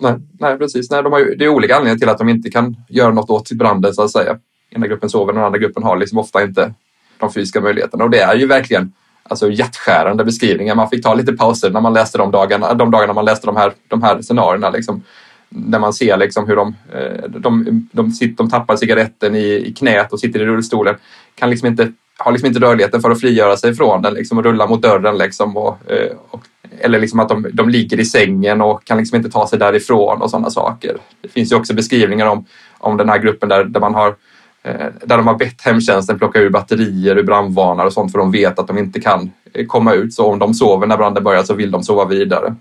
Nej, 0.00 0.14
nej 0.40 0.58
precis. 0.58 0.90
Nej, 0.90 1.02
de 1.02 1.12
har 1.12 1.18
ju, 1.18 1.34
det 1.34 1.44
är 1.44 1.48
olika 1.48 1.76
anledningar 1.76 1.98
till 1.98 2.08
att 2.08 2.18
de 2.18 2.28
inte 2.28 2.50
kan 2.50 2.76
göra 2.88 3.12
något 3.12 3.30
åt 3.30 3.52
branden, 3.52 3.94
så 3.94 4.02
att 4.02 4.10
säga. 4.10 4.38
Ena 4.70 4.86
gruppen 4.86 5.10
sover, 5.10 5.32
den 5.32 5.44
andra 5.44 5.58
gruppen 5.58 5.82
har 5.82 5.96
liksom 5.96 6.18
ofta 6.18 6.42
inte 6.42 6.74
de 7.18 7.32
fysiska 7.32 7.60
möjligheterna. 7.60 8.04
Och 8.04 8.10
det 8.10 8.20
är 8.20 8.34
ju 8.34 8.46
verkligen 8.46 8.92
alltså, 9.22 9.50
hjärtskärande 9.50 10.24
beskrivningar. 10.24 10.74
Man 10.74 10.88
fick 10.88 11.02
ta 11.02 11.14
lite 11.14 11.32
pauser 11.32 11.70
när 11.70 11.80
man 11.80 11.94
läste 11.94 12.18
de 12.18 12.30
dagarna, 12.30 12.74
de 12.74 12.90
dagarna 12.90 13.12
man 13.12 13.24
läste 13.24 13.46
de 13.46 13.56
här, 13.56 13.72
de 13.88 14.02
här 14.02 14.22
scenarierna. 14.22 14.70
Liksom, 14.70 15.02
när 15.48 15.78
man 15.78 15.92
ser 15.92 16.16
liksom 16.16 16.46
hur 16.46 16.56
de, 16.56 16.74
eh, 16.92 17.28
de, 17.28 17.88
de, 17.92 18.10
sitter, 18.10 18.36
de 18.36 18.50
tappar 18.50 18.76
cigaretten 18.76 19.36
i, 19.36 19.64
i 19.66 19.74
knät 19.78 20.12
och 20.12 20.20
sitter 20.20 20.40
i 20.40 20.44
rullstolen. 20.44 20.94
Kan 21.34 21.50
liksom 21.50 21.66
inte, 21.68 21.92
har 22.18 22.32
liksom 22.32 22.46
inte 22.46 22.60
rörligheten 22.60 23.00
för 23.00 23.10
att 23.10 23.20
frigöra 23.20 23.56
sig 23.56 23.74
från 23.74 24.02
den 24.02 24.14
liksom, 24.14 24.38
och 24.38 24.44
rulla 24.44 24.66
mot 24.66 24.82
dörren. 24.82 25.18
Liksom, 25.18 25.56
och, 25.56 25.90
eh, 25.90 26.16
och, 26.30 26.42
eller 26.80 26.98
liksom 26.98 27.20
att 27.20 27.28
de, 27.28 27.46
de 27.52 27.68
ligger 27.68 28.00
i 28.00 28.04
sängen 28.04 28.60
och 28.60 28.84
kan 28.84 28.98
liksom 28.98 29.16
inte 29.16 29.30
ta 29.30 29.46
sig 29.46 29.58
därifrån 29.58 30.22
och 30.22 30.30
sådana 30.30 30.50
saker. 30.50 30.96
Det 31.20 31.28
finns 31.28 31.52
ju 31.52 31.56
också 31.56 31.74
beskrivningar 31.74 32.26
om, 32.26 32.44
om 32.78 32.96
den 32.96 33.08
här 33.08 33.18
gruppen 33.18 33.48
där, 33.48 33.64
där 33.64 33.80
man 33.80 33.94
har 33.94 34.08
Eh, 34.08 34.14
Eh, 34.62 34.86
där 35.04 35.16
de 35.16 35.26
har 35.26 35.34
bett 35.34 35.62
hemtjänsten 35.62 36.18
plocka 36.18 36.40
ur 36.40 36.50
batterier 36.50 37.18
ur 37.18 37.22
brandvarnare 37.22 37.86
och 37.86 37.92
sånt 37.92 38.12
för 38.12 38.18
de 38.18 38.30
vet 38.30 38.58
att 38.58 38.66
de 38.66 38.78
inte 38.78 39.00
kan 39.00 39.30
eh, 39.52 39.66
komma 39.66 39.94
ut. 39.94 40.14
Så 40.14 40.32
om 40.32 40.38
de 40.38 40.54
sover 40.54 40.86
när 40.86 40.96
branden 40.96 41.24
börjar 41.24 41.42
så 41.42 41.54
vill 41.54 41.70
de 41.70 41.82
sova 41.82 42.04
vidare. 42.04 42.54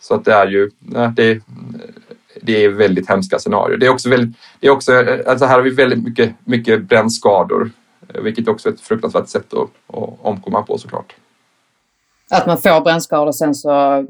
Så 0.00 0.14
att 0.14 0.24
det 0.24 0.32
är 0.32 0.46
ju 0.46 0.70
eh, 0.94 1.10
det, 1.10 1.40
det 2.42 2.64
är 2.64 2.68
väldigt 2.68 3.08
hemska 3.08 3.38
scenarier. 3.38 3.76
Det 3.76 3.86
är 3.86 3.90
också 3.90 4.10
väldigt, 4.10 4.36
det 4.60 4.66
är 4.66 4.70
också, 4.70 4.92
alltså 5.26 5.44
här 5.44 5.54
har 5.54 5.62
vi 5.62 5.70
väldigt 5.70 6.04
mycket, 6.04 6.34
mycket 6.44 6.82
brännskador, 6.82 7.70
vilket 8.22 8.48
också 8.48 8.68
är 8.68 8.72
ett 8.72 8.80
fruktansvärt 8.80 9.28
sätt 9.28 9.54
att, 9.54 9.96
att 9.96 10.18
omkomma 10.22 10.62
på 10.62 10.78
såklart. 10.78 11.14
Att 12.30 12.46
man 12.46 12.58
får 12.58 12.80
brännskador 12.80 13.32
sen 13.32 13.54
så 13.54 14.06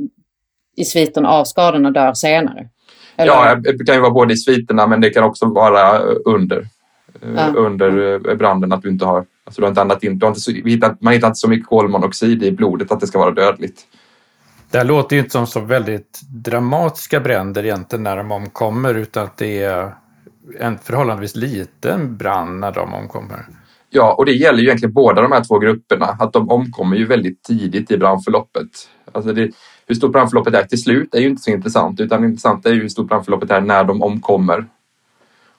i 0.77 0.85
sviten 0.85 1.27
av 1.27 1.45
skadorna 1.45 1.91
dör 1.91 2.15
senare? 2.15 2.69
Eller? 3.17 3.33
Ja, 3.33 3.55
det 3.55 3.87
kan 3.87 3.95
ju 3.95 4.01
vara 4.01 4.11
både 4.11 4.35
i 4.35 4.37
sviterna 4.37 4.87
men 4.87 5.01
det 5.01 5.11
kan 5.11 5.25
också 5.25 5.47
vara 5.47 5.99
under, 6.25 6.67
ja. 7.37 7.53
under 7.57 8.15
eh, 8.29 8.37
branden 8.37 8.73
att 8.73 8.83
du 8.83 8.89
inte 8.89 9.05
har, 9.05 9.25
alltså 9.45 9.61
du 9.61 9.63
har 9.63 9.69
inte 9.69 9.81
annat 9.81 10.03
in, 10.03 10.19
du 10.19 10.27
har 10.27 10.31
inte 10.31 10.41
så, 10.41 10.51
hittat, 10.51 11.01
man 11.01 11.13
hittar 11.13 11.27
inte 11.27 11.39
så 11.39 11.49
mycket 11.49 11.69
kolmonoxid 11.69 12.43
i 12.43 12.53
blodet 12.53 12.93
att 12.93 13.01
det 13.01 13.07
ska 13.07 13.19
vara 13.19 13.31
dödligt. 13.31 13.81
Det 14.71 14.79
här 14.79 14.85
låter 14.85 15.17
ju 15.17 15.21
inte 15.21 15.33
som 15.33 15.47
så 15.47 15.61
väldigt 15.61 16.21
dramatiska 16.29 17.21
bränder 17.21 17.65
egentligen 17.65 18.03
när 18.03 18.17
de 18.17 18.33
omkommer 18.33 18.95
utan 18.95 19.25
att 19.25 19.37
det 19.37 19.63
är 19.63 19.95
en 20.61 20.79
förhållandevis 20.79 21.37
liten 21.37 22.17
brand 22.17 22.61
när 22.61 22.73
de 22.73 22.95
omkommer. 22.95 23.47
Ja, 23.91 24.15
och 24.15 24.27
det 24.27 24.33
gäller 24.33 24.59
ju 24.59 24.65
egentligen 24.65 24.93
båda 24.93 25.23
de 25.23 25.33
här 25.33 25.45
två 25.45 25.59
grupperna, 25.59 26.07
att 26.07 26.33
de 26.33 26.49
omkommer 26.51 26.97
ju 26.97 27.07
väldigt 27.07 27.43
tidigt 27.43 27.91
i 27.91 27.99
brandförloppet. 27.99 28.69
Alltså 29.13 29.33
det, 29.33 29.51
hur 29.87 29.95
stort 29.95 30.13
brandförloppet 30.13 30.55
är 30.55 30.63
till 30.63 30.83
slut 30.83 31.15
är 31.15 31.21
ju 31.21 31.29
inte 31.29 31.43
så 31.43 31.51
intressant 31.51 32.01
utan 32.01 32.25
intressant 32.25 32.67
är 32.67 32.73
ju 32.73 32.81
hur 32.81 32.89
stort 32.89 33.09
brandförloppet 33.09 33.51
är 33.51 33.61
när 33.61 33.85
de 33.85 34.03
omkommer. 34.03 34.67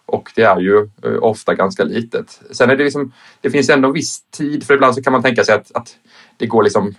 Och 0.06 0.32
det 0.36 0.42
är 0.42 0.60
ju 0.60 0.90
eh, 1.04 1.24
ofta 1.24 1.56
ganska 1.56 1.84
litet. 1.84 2.42
Sen 2.52 2.70
är 2.70 2.76
det 2.76 2.84
liksom, 2.84 3.12
det 3.42 3.50
finns 3.50 3.70
ändå 3.70 3.88
en 3.88 3.94
viss 3.94 4.22
tid, 4.32 4.64
för 4.64 4.74
ibland 4.74 4.96
så 4.96 5.02
kan 5.02 5.14
man 5.14 5.24
tänka 5.24 5.44
sig 5.44 5.56
att, 5.56 5.72
att 5.76 5.96
det 6.38 6.46
går 6.46 6.64
liksom 6.64 6.94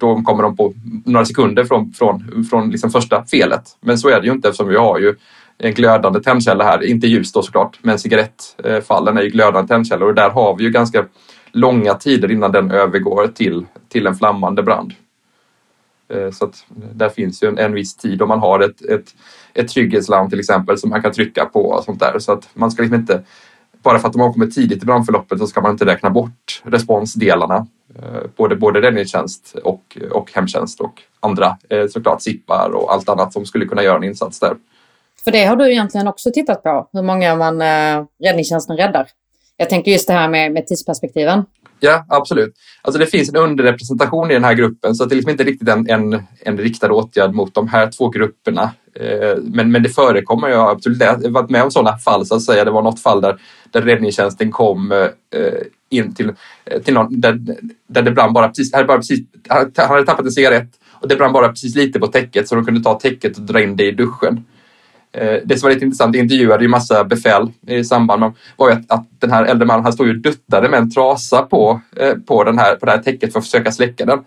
då 0.00 0.22
kommer 0.22 0.42
de 0.42 0.56
på 0.56 0.74
några 1.04 1.24
sekunder 1.24 1.64
från, 1.64 1.92
från, 1.92 2.44
från 2.50 2.70
liksom 2.70 2.90
första 2.90 3.24
felet. 3.24 3.62
Men 3.80 3.98
så 3.98 4.08
är 4.08 4.20
det 4.20 4.26
ju 4.26 4.32
inte 4.32 4.48
eftersom 4.48 4.68
vi 4.68 4.76
har 4.76 4.98
ju 4.98 5.14
en 5.58 5.74
glödande 5.74 6.20
tändkälla 6.20 6.64
här. 6.64 6.82
Inte 6.84 7.06
ljus 7.06 7.32
då 7.32 7.42
såklart, 7.42 7.78
men 7.82 7.98
cigarettfallen 7.98 9.18
är 9.18 9.22
ju 9.22 9.28
glödande 9.28 9.68
tändkällor 9.68 10.08
och 10.08 10.14
där 10.14 10.30
har 10.30 10.56
vi 10.56 10.64
ju 10.64 10.70
ganska 10.70 11.04
långa 11.52 11.94
tider 11.94 12.30
innan 12.30 12.52
den 12.52 12.70
övergår 12.70 13.26
till, 13.26 13.66
till 13.88 14.06
en 14.06 14.14
flammande 14.14 14.62
brand. 14.62 14.92
Eh, 16.10 16.30
så 16.30 16.44
att 16.44 16.64
där 16.94 17.08
finns 17.08 17.42
ju 17.42 17.48
en, 17.48 17.58
en 17.58 17.72
viss 17.72 17.96
tid 17.96 18.22
om 18.22 18.28
man 18.28 18.38
har 18.38 18.60
ett, 18.60 18.82
ett, 18.82 19.14
ett 19.54 19.68
trygghetslarm 19.68 20.30
till 20.30 20.40
exempel 20.40 20.78
som 20.78 20.90
man 20.90 21.02
kan 21.02 21.12
trycka 21.12 21.44
på 21.44 21.60
och 21.60 21.84
sånt 21.84 22.00
där. 22.00 22.18
Så 22.18 22.32
att 22.32 22.48
man 22.54 22.70
ska 22.70 22.82
liksom 22.82 23.00
inte, 23.00 23.22
bara 23.82 23.98
för 23.98 24.08
att 24.08 24.12
de 24.12 24.20
har 24.20 24.32
kommit 24.32 24.54
tidigt 24.54 24.82
i 24.82 24.86
brandförloppet 24.86 25.38
så 25.38 25.46
ska 25.46 25.60
man 25.60 25.70
inte 25.70 25.86
räkna 25.86 26.10
bort 26.10 26.62
responsdelarna. 26.64 27.66
Eh, 27.98 28.22
både, 28.36 28.56
både 28.56 28.80
räddningstjänst 28.80 29.56
och, 29.64 29.98
och 30.10 30.32
hemtjänst 30.34 30.80
och 30.80 31.02
andra 31.20 31.58
eh, 31.68 31.86
såklart 31.86 32.22
sippar 32.22 32.70
och 32.74 32.92
allt 32.92 33.08
annat 33.08 33.32
som 33.32 33.46
skulle 33.46 33.66
kunna 33.66 33.82
göra 33.82 33.96
en 33.96 34.04
insats 34.04 34.40
där. 34.40 34.54
För 35.24 35.30
det 35.30 35.44
har 35.44 35.56
du 35.56 35.72
egentligen 35.72 36.08
också 36.08 36.30
tittat 36.34 36.62
på, 36.62 36.88
hur 36.92 37.02
många 37.02 37.36
man 37.36 37.62
räddningstjänsten 38.22 38.76
räddar. 38.76 39.08
Jag 39.56 39.68
tänker 39.70 39.92
just 39.92 40.06
det 40.06 40.12
här 40.12 40.28
med, 40.28 40.52
med 40.52 40.66
tidsperspektiven. 40.66 41.44
Ja, 41.80 42.04
absolut. 42.08 42.54
Alltså 42.82 42.98
det 42.98 43.06
finns 43.06 43.28
en 43.28 43.36
underrepresentation 43.36 44.30
i 44.30 44.34
den 44.34 44.44
här 44.44 44.54
gruppen 44.54 44.94
så 44.94 45.04
det 45.04 45.14
är 45.14 45.16
liksom 45.16 45.30
inte 45.30 45.44
riktigt 45.44 45.68
en, 45.68 45.90
en, 45.90 46.22
en 46.40 46.58
riktad 46.58 46.92
åtgärd 46.92 47.34
mot 47.34 47.54
de 47.54 47.68
här 47.68 47.90
två 47.90 48.08
grupperna. 48.08 48.70
Eh, 48.94 49.36
men, 49.42 49.72
men 49.72 49.82
det 49.82 49.88
förekommer 49.88 50.48
ju 50.48 50.54
absolut. 50.54 51.00
Jag 51.00 51.14
har 51.14 51.30
varit 51.30 51.50
med 51.50 51.62
om 51.62 51.70
sådana 51.70 51.98
fall 51.98 52.26
så 52.26 52.34
att 52.34 52.42
säga. 52.42 52.64
Det 52.64 52.70
var 52.70 52.82
något 52.82 53.02
fall 53.02 53.20
där, 53.20 53.40
där 53.70 53.82
räddningstjänsten 53.82 54.50
kom 54.50 54.92
eh, 54.92 55.08
in 55.90 56.14
till, 56.14 56.32
eh, 56.64 56.82
till 56.82 56.94
någon 56.94 57.20
där, 57.20 57.40
där 57.86 58.02
det 58.02 58.10
brann 58.10 58.32
bara 58.32 58.48
precis, 58.48 58.72
hade 58.72 58.84
bara 58.84 58.98
precis, 58.98 59.20
han 59.48 59.72
hade 59.76 60.06
tappat 60.06 60.24
en 60.24 60.32
cigarett 60.32 60.70
och 61.00 61.08
det 61.08 61.16
brann 61.16 61.32
bara 61.32 61.48
precis 61.48 61.76
lite 61.76 62.00
på 62.00 62.06
täcket 62.06 62.48
så 62.48 62.54
de 62.54 62.64
kunde 62.64 62.82
ta 62.82 62.94
täcket 62.94 63.36
och 63.36 63.42
dra 63.42 63.62
in 63.62 63.76
det 63.76 63.86
i 63.86 63.92
duschen. 63.92 64.44
Eh, 65.12 65.38
det 65.44 65.58
som 65.58 65.66
var 65.66 65.74
lite 65.74 65.84
intressant, 65.84 66.16
jag 66.16 66.24
intervjuade 66.24 66.64
ju 66.64 66.68
massa 66.68 67.04
befäl 67.04 67.50
i 67.66 67.84
samband 67.84 68.20
med 68.20 68.32
var 68.56 68.68
ju 68.68 68.74
att, 68.74 68.90
att 68.92 69.06
den 69.18 69.30
här 69.30 69.44
äldre 69.44 69.66
mannen 69.66 69.84
han 69.84 69.92
stod 69.92 70.06
ju 70.06 70.12
och 70.12 70.18
duttade 70.18 70.68
med 70.68 70.78
en 70.78 70.90
trasa 70.90 71.42
på, 71.42 71.80
eh, 71.96 72.14
på, 72.14 72.44
den 72.44 72.58
här, 72.58 72.76
på 72.76 72.86
det 72.86 72.92
här 72.92 72.98
täcket 72.98 73.32
för 73.32 73.38
att 73.38 73.44
försöka 73.44 73.72
släcka 73.72 74.04
den 74.04 74.18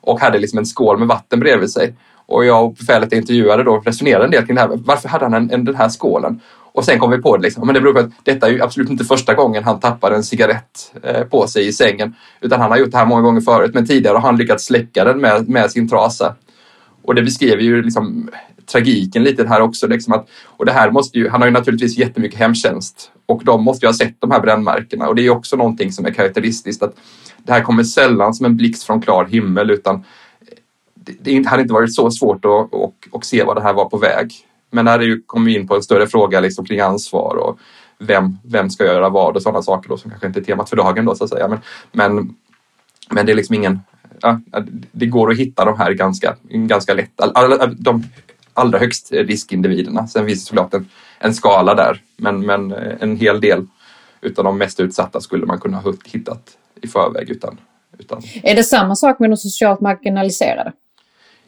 och 0.00 0.20
hade 0.20 0.38
liksom 0.38 0.58
en 0.58 0.66
skål 0.66 0.98
med 0.98 1.08
vatten 1.08 1.40
bredvid 1.40 1.70
sig. 1.70 1.94
Och 2.26 2.44
jag 2.44 2.64
och 2.64 2.74
befälet 2.74 3.12
jag 3.12 3.20
intervjuade 3.20 3.62
då 3.62 3.78
resonerade 3.78 4.24
en 4.24 4.30
del 4.30 4.46
kring 4.46 4.54
det 4.54 4.60
här. 4.60 4.70
Varför 4.74 5.08
hade 5.08 5.24
han 5.24 5.34
en, 5.34 5.50
en, 5.50 5.64
den 5.64 5.74
här 5.74 5.88
skålen? 5.88 6.40
Och 6.72 6.84
sen 6.84 6.98
kom 6.98 7.10
vi 7.10 7.18
på 7.18 7.36
det, 7.36 7.42
liksom, 7.42 7.66
men 7.66 7.74
det 7.74 7.80
beror 7.80 7.92
på 7.92 7.98
att 7.98 8.10
detta 8.22 8.46
är 8.46 8.50
ju 8.50 8.62
absolut 8.62 8.90
inte 8.90 9.04
första 9.04 9.34
gången 9.34 9.64
han 9.64 9.80
tappar 9.80 10.10
en 10.10 10.22
cigarett 10.22 10.94
eh, 11.02 11.22
på 11.22 11.46
sig 11.46 11.66
i 11.66 11.72
sängen. 11.72 12.14
Utan 12.40 12.60
han 12.60 12.70
har 12.70 12.78
gjort 12.78 12.90
det 12.90 12.98
här 12.98 13.06
många 13.06 13.22
gånger 13.22 13.40
förut, 13.40 13.74
men 13.74 13.86
tidigare 13.86 14.14
har 14.14 14.20
han 14.20 14.36
lyckats 14.36 14.64
släcka 14.64 15.04
den 15.04 15.20
med, 15.20 15.48
med 15.48 15.70
sin 15.70 15.88
trasa. 15.88 16.34
Och 17.02 17.14
det 17.14 17.22
beskriver 17.22 17.62
ju 17.62 17.82
liksom 17.82 18.30
tragiken 18.72 19.24
lite 19.24 19.48
här 19.48 19.60
också. 19.60 19.86
Liksom 19.86 20.12
att, 20.12 20.28
och 20.44 20.66
det 20.66 20.72
här 20.72 20.90
måste 20.90 21.18
ju, 21.18 21.28
han 21.28 21.40
har 21.40 21.48
ju 21.48 21.52
naturligtvis 21.52 21.98
jättemycket 21.98 22.38
hemtjänst 22.38 23.10
och 23.26 23.44
de 23.44 23.64
måste 23.64 23.86
ju 23.86 23.88
ha 23.88 23.94
sett 23.94 24.14
de 24.18 24.30
här 24.30 24.40
brännmärkena 24.40 25.08
och 25.08 25.14
det 25.14 25.26
är 25.26 25.30
också 25.30 25.56
någonting 25.56 25.92
som 25.92 26.06
är 26.06 26.10
karaktäristiskt 26.10 26.82
att 26.82 26.94
det 27.38 27.52
här 27.52 27.62
kommer 27.62 27.84
sällan 27.84 28.34
som 28.34 28.46
en 28.46 28.56
blixt 28.56 28.82
från 28.82 29.02
klar 29.02 29.24
himmel 29.24 29.70
utan 29.70 30.04
det, 30.94 31.12
det 31.20 31.48
hade 31.48 31.62
inte 31.62 31.74
varit 31.74 31.94
så 31.94 32.10
svårt 32.10 32.44
att 32.44 32.72
och, 32.72 32.94
och 33.10 33.24
se 33.24 33.44
vad 33.44 33.56
det 33.56 33.62
här 33.62 33.72
var 33.72 33.84
på 33.84 33.96
väg. 33.96 34.32
Men 34.70 34.86
här 34.86 35.26
kommer 35.26 35.46
vi 35.46 35.56
in 35.56 35.68
på 35.68 35.76
en 35.76 35.82
större 35.82 36.06
fråga 36.06 36.40
liksom 36.40 36.64
kring 36.64 36.80
ansvar 36.80 37.36
och 37.36 37.58
vem, 37.98 38.38
vem 38.44 38.70
ska 38.70 38.84
göra 38.84 39.08
vad 39.08 39.36
och 39.36 39.42
sådana 39.42 39.62
saker 39.62 39.88
då, 39.88 39.96
som 39.96 40.10
kanske 40.10 40.26
inte 40.26 40.40
är 40.40 40.44
temat 40.44 40.70
för 40.70 40.76
dagen 40.76 41.04
då 41.04 41.14
så 41.14 41.24
att 41.24 41.30
säga. 41.30 41.48
Men, 41.48 41.58
men, 41.92 42.34
men 43.10 43.26
det 43.26 43.32
är 43.32 43.36
liksom 43.36 43.54
ingen, 43.54 43.80
ja, 44.20 44.40
det 44.92 45.06
går 45.06 45.30
att 45.30 45.38
hitta 45.38 45.64
de 45.64 45.78
här 45.78 45.92
ganska, 45.92 46.36
ganska 46.48 46.94
lätt. 46.94 47.20
De 47.78 48.04
allra 48.58 48.78
högst 48.78 49.12
riskindividerna. 49.12 50.06
Sen 50.06 50.26
finns 50.26 50.40
det 50.40 50.46
såklart 50.46 50.74
en, 50.74 50.88
en 51.18 51.34
skala 51.34 51.74
där, 51.74 52.02
men, 52.16 52.46
men 52.46 52.72
en 52.72 53.16
hel 53.16 53.40
del 53.40 53.66
utav 54.20 54.44
de 54.44 54.58
mest 54.58 54.80
utsatta 54.80 55.20
skulle 55.20 55.46
man 55.46 55.60
kunna 55.60 55.76
ha 55.76 55.94
hittat 56.04 56.56
i 56.82 56.88
förväg. 56.88 57.30
Utan, 57.30 57.60
utan... 57.98 58.22
Är 58.42 58.54
det 58.54 58.64
samma 58.64 58.96
sak 58.96 59.18
med 59.18 59.30
de 59.30 59.36
socialt 59.36 59.80
marginaliserade? 59.80 60.72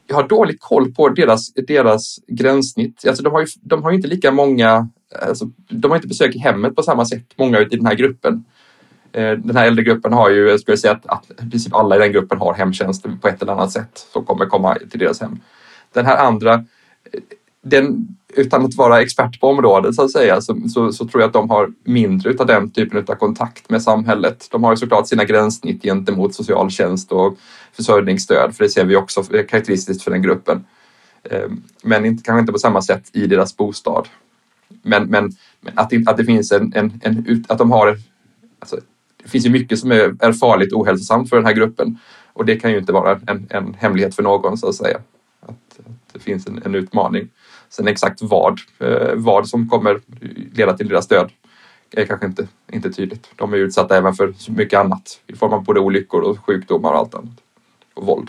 Jag 0.06 0.16
har 0.16 0.28
dåligt 0.28 0.60
koll 0.60 0.94
på 0.94 1.08
deras, 1.08 1.52
deras 1.54 2.18
gränssnitt. 2.26 3.06
Alltså 3.08 3.22
de, 3.22 3.32
har 3.32 3.40
ju, 3.40 3.46
de 3.62 3.82
har 3.82 3.92
inte 3.92 4.08
lika 4.08 4.30
många, 4.30 4.88
alltså, 5.28 5.50
de 5.68 5.90
har 5.90 5.96
inte 5.96 6.08
besök 6.08 6.34
i 6.34 6.38
hemmet 6.38 6.76
på 6.76 6.82
samma 6.82 7.04
sätt, 7.04 7.24
många 7.36 7.60
i 7.60 7.64
den 7.64 7.86
här 7.86 7.94
gruppen. 7.94 8.44
Eh, 9.12 9.32
den 9.32 9.56
här 9.56 9.66
äldre 9.66 9.84
gruppen 9.84 10.12
har 10.12 10.30
ju, 10.30 10.48
jag 10.48 10.60
skulle 10.60 10.76
säga 10.76 10.92
att, 10.92 11.06
att 11.06 11.30
i 11.46 11.50
princip 11.50 11.74
alla 11.74 11.96
i 11.96 11.98
den 11.98 12.12
gruppen 12.12 12.38
har 12.38 12.54
hemtjänst 12.54 13.06
på 13.20 13.28
ett 13.28 13.42
eller 13.42 13.52
annat 13.52 13.72
sätt 13.72 14.06
som 14.12 14.24
kommer 14.24 14.46
komma 14.46 14.78
till 14.90 15.00
deras 15.00 15.20
hem. 15.20 15.40
Den 15.92 16.06
här 16.06 16.16
andra 16.16 16.64
den, 17.62 18.16
utan 18.34 18.64
att 18.64 18.74
vara 18.74 19.00
expert 19.00 19.40
på 19.40 19.48
området 19.48 19.94
så 19.94 20.02
att 20.02 20.10
säga, 20.10 20.40
så, 20.40 20.68
så, 20.68 20.92
så, 20.92 21.08
tror 21.08 21.22
jag 21.22 21.28
att 21.28 21.32
de 21.32 21.50
har 21.50 21.72
mindre 21.84 22.34
av 22.38 22.46
den 22.46 22.70
typen 22.70 23.04
av 23.08 23.14
kontakt 23.14 23.70
med 23.70 23.82
samhället. 23.82 24.48
De 24.50 24.64
har 24.64 24.72
ju 24.72 24.76
såklart 24.76 25.08
sina 25.08 25.24
gränssnitt 25.24 25.82
gentemot 25.82 26.34
socialtjänst 26.34 27.12
och 27.12 27.38
försörjningsstöd, 27.72 28.54
för 28.56 28.64
det 28.64 28.70
ser 28.70 28.84
vi 28.84 28.96
också 28.96 29.20
är 29.32 29.48
karaktäristiskt 29.48 30.02
för 30.02 30.10
den 30.10 30.22
gruppen. 30.22 30.64
Ehm, 31.30 31.62
men 31.82 32.04
inte, 32.04 32.22
kanske 32.22 32.40
inte 32.40 32.52
på 32.52 32.58
samma 32.58 32.82
sätt 32.82 33.10
i 33.12 33.26
deras 33.26 33.56
bostad. 33.56 34.08
Men, 34.82 35.06
men, 35.06 35.32
men 35.60 35.78
att, 35.78 35.90
det, 35.90 36.08
att 36.08 36.16
det 36.16 36.24
finns 36.24 36.52
en, 36.52 36.72
en, 36.74 37.00
en 37.02 37.44
att 37.48 37.58
de 37.58 37.70
har, 37.70 37.98
alltså, 38.58 38.76
det 39.22 39.28
finns 39.28 39.46
ju 39.46 39.50
mycket 39.50 39.78
som 39.78 39.92
är, 39.92 40.16
är 40.20 40.32
farligt 40.32 40.72
och 40.72 40.80
ohälsosamt 40.80 41.28
för 41.28 41.36
den 41.36 41.46
här 41.46 41.52
gruppen 41.52 41.98
och 42.32 42.44
det 42.44 42.56
kan 42.56 42.70
ju 42.70 42.78
inte 42.78 42.92
vara 42.92 43.20
en, 43.26 43.46
en 43.50 43.74
hemlighet 43.74 44.14
för 44.14 44.22
någon 44.22 44.58
så 44.58 44.68
att 44.68 44.74
säga. 44.74 45.00
Finns 46.20 46.46
en, 46.46 46.62
en 46.64 46.74
utmaning. 46.74 47.28
Sen 47.68 47.88
exakt 47.88 48.22
vad, 48.22 48.58
eh, 48.78 49.14
vad 49.14 49.48
som 49.48 49.68
kommer 49.68 50.00
leda 50.54 50.76
till 50.76 50.88
deras 50.88 51.08
död 51.08 51.30
är 51.96 52.04
kanske 52.04 52.26
inte, 52.26 52.48
inte 52.72 52.92
tydligt. 52.92 53.28
De 53.36 53.52
är 53.52 53.56
utsatta 53.56 53.96
även 53.96 54.14
för 54.14 54.32
så 54.32 54.52
mycket 54.52 54.78
annat 54.78 55.20
i 55.26 55.36
form 55.36 55.52
av 55.52 55.64
både 55.64 55.80
olyckor 55.80 56.20
och 56.20 56.46
sjukdomar 56.46 56.90
och 56.90 56.98
allt 56.98 57.14
annat. 57.14 57.38
Och 57.94 58.06
våld. 58.06 58.28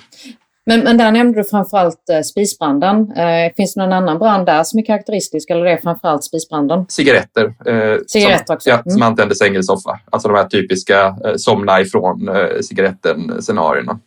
Men, 0.65 0.79
men 0.79 0.98
där 0.98 1.12
nämnde 1.12 1.39
du 1.39 1.43
framförallt 1.43 2.10
eh, 2.10 2.21
spisbranden. 2.21 3.12
Eh, 3.12 3.53
finns 3.57 3.74
det 3.74 3.81
någon 3.81 3.93
annan 3.93 4.19
brand 4.19 4.45
där 4.45 4.63
som 4.63 4.79
är 4.79 4.86
karaktäristisk 4.86 5.50
eller 5.50 5.65
är 5.65 5.75
det 5.75 5.81
framförallt 5.81 6.24
spisbranden? 6.24 6.86
Cigaretter. 6.89 7.45
Eh, 7.45 7.98
Cigaretter 8.07 8.45
som, 8.45 8.55
också? 8.55 8.69
Ja, 8.69 8.75
mm. 8.75 8.89
som 8.89 9.01
antändes 9.01 9.41
ängelsoffa. 9.41 10.00
Alltså 10.10 10.27
de 10.27 10.38
här 10.38 10.48
typiska 10.48 11.15
eh, 11.25 11.33
somna 11.38 11.81
ifrån 11.81 12.29
eh, 12.29 12.60
cigaretten-scenarierna. 12.62 14.00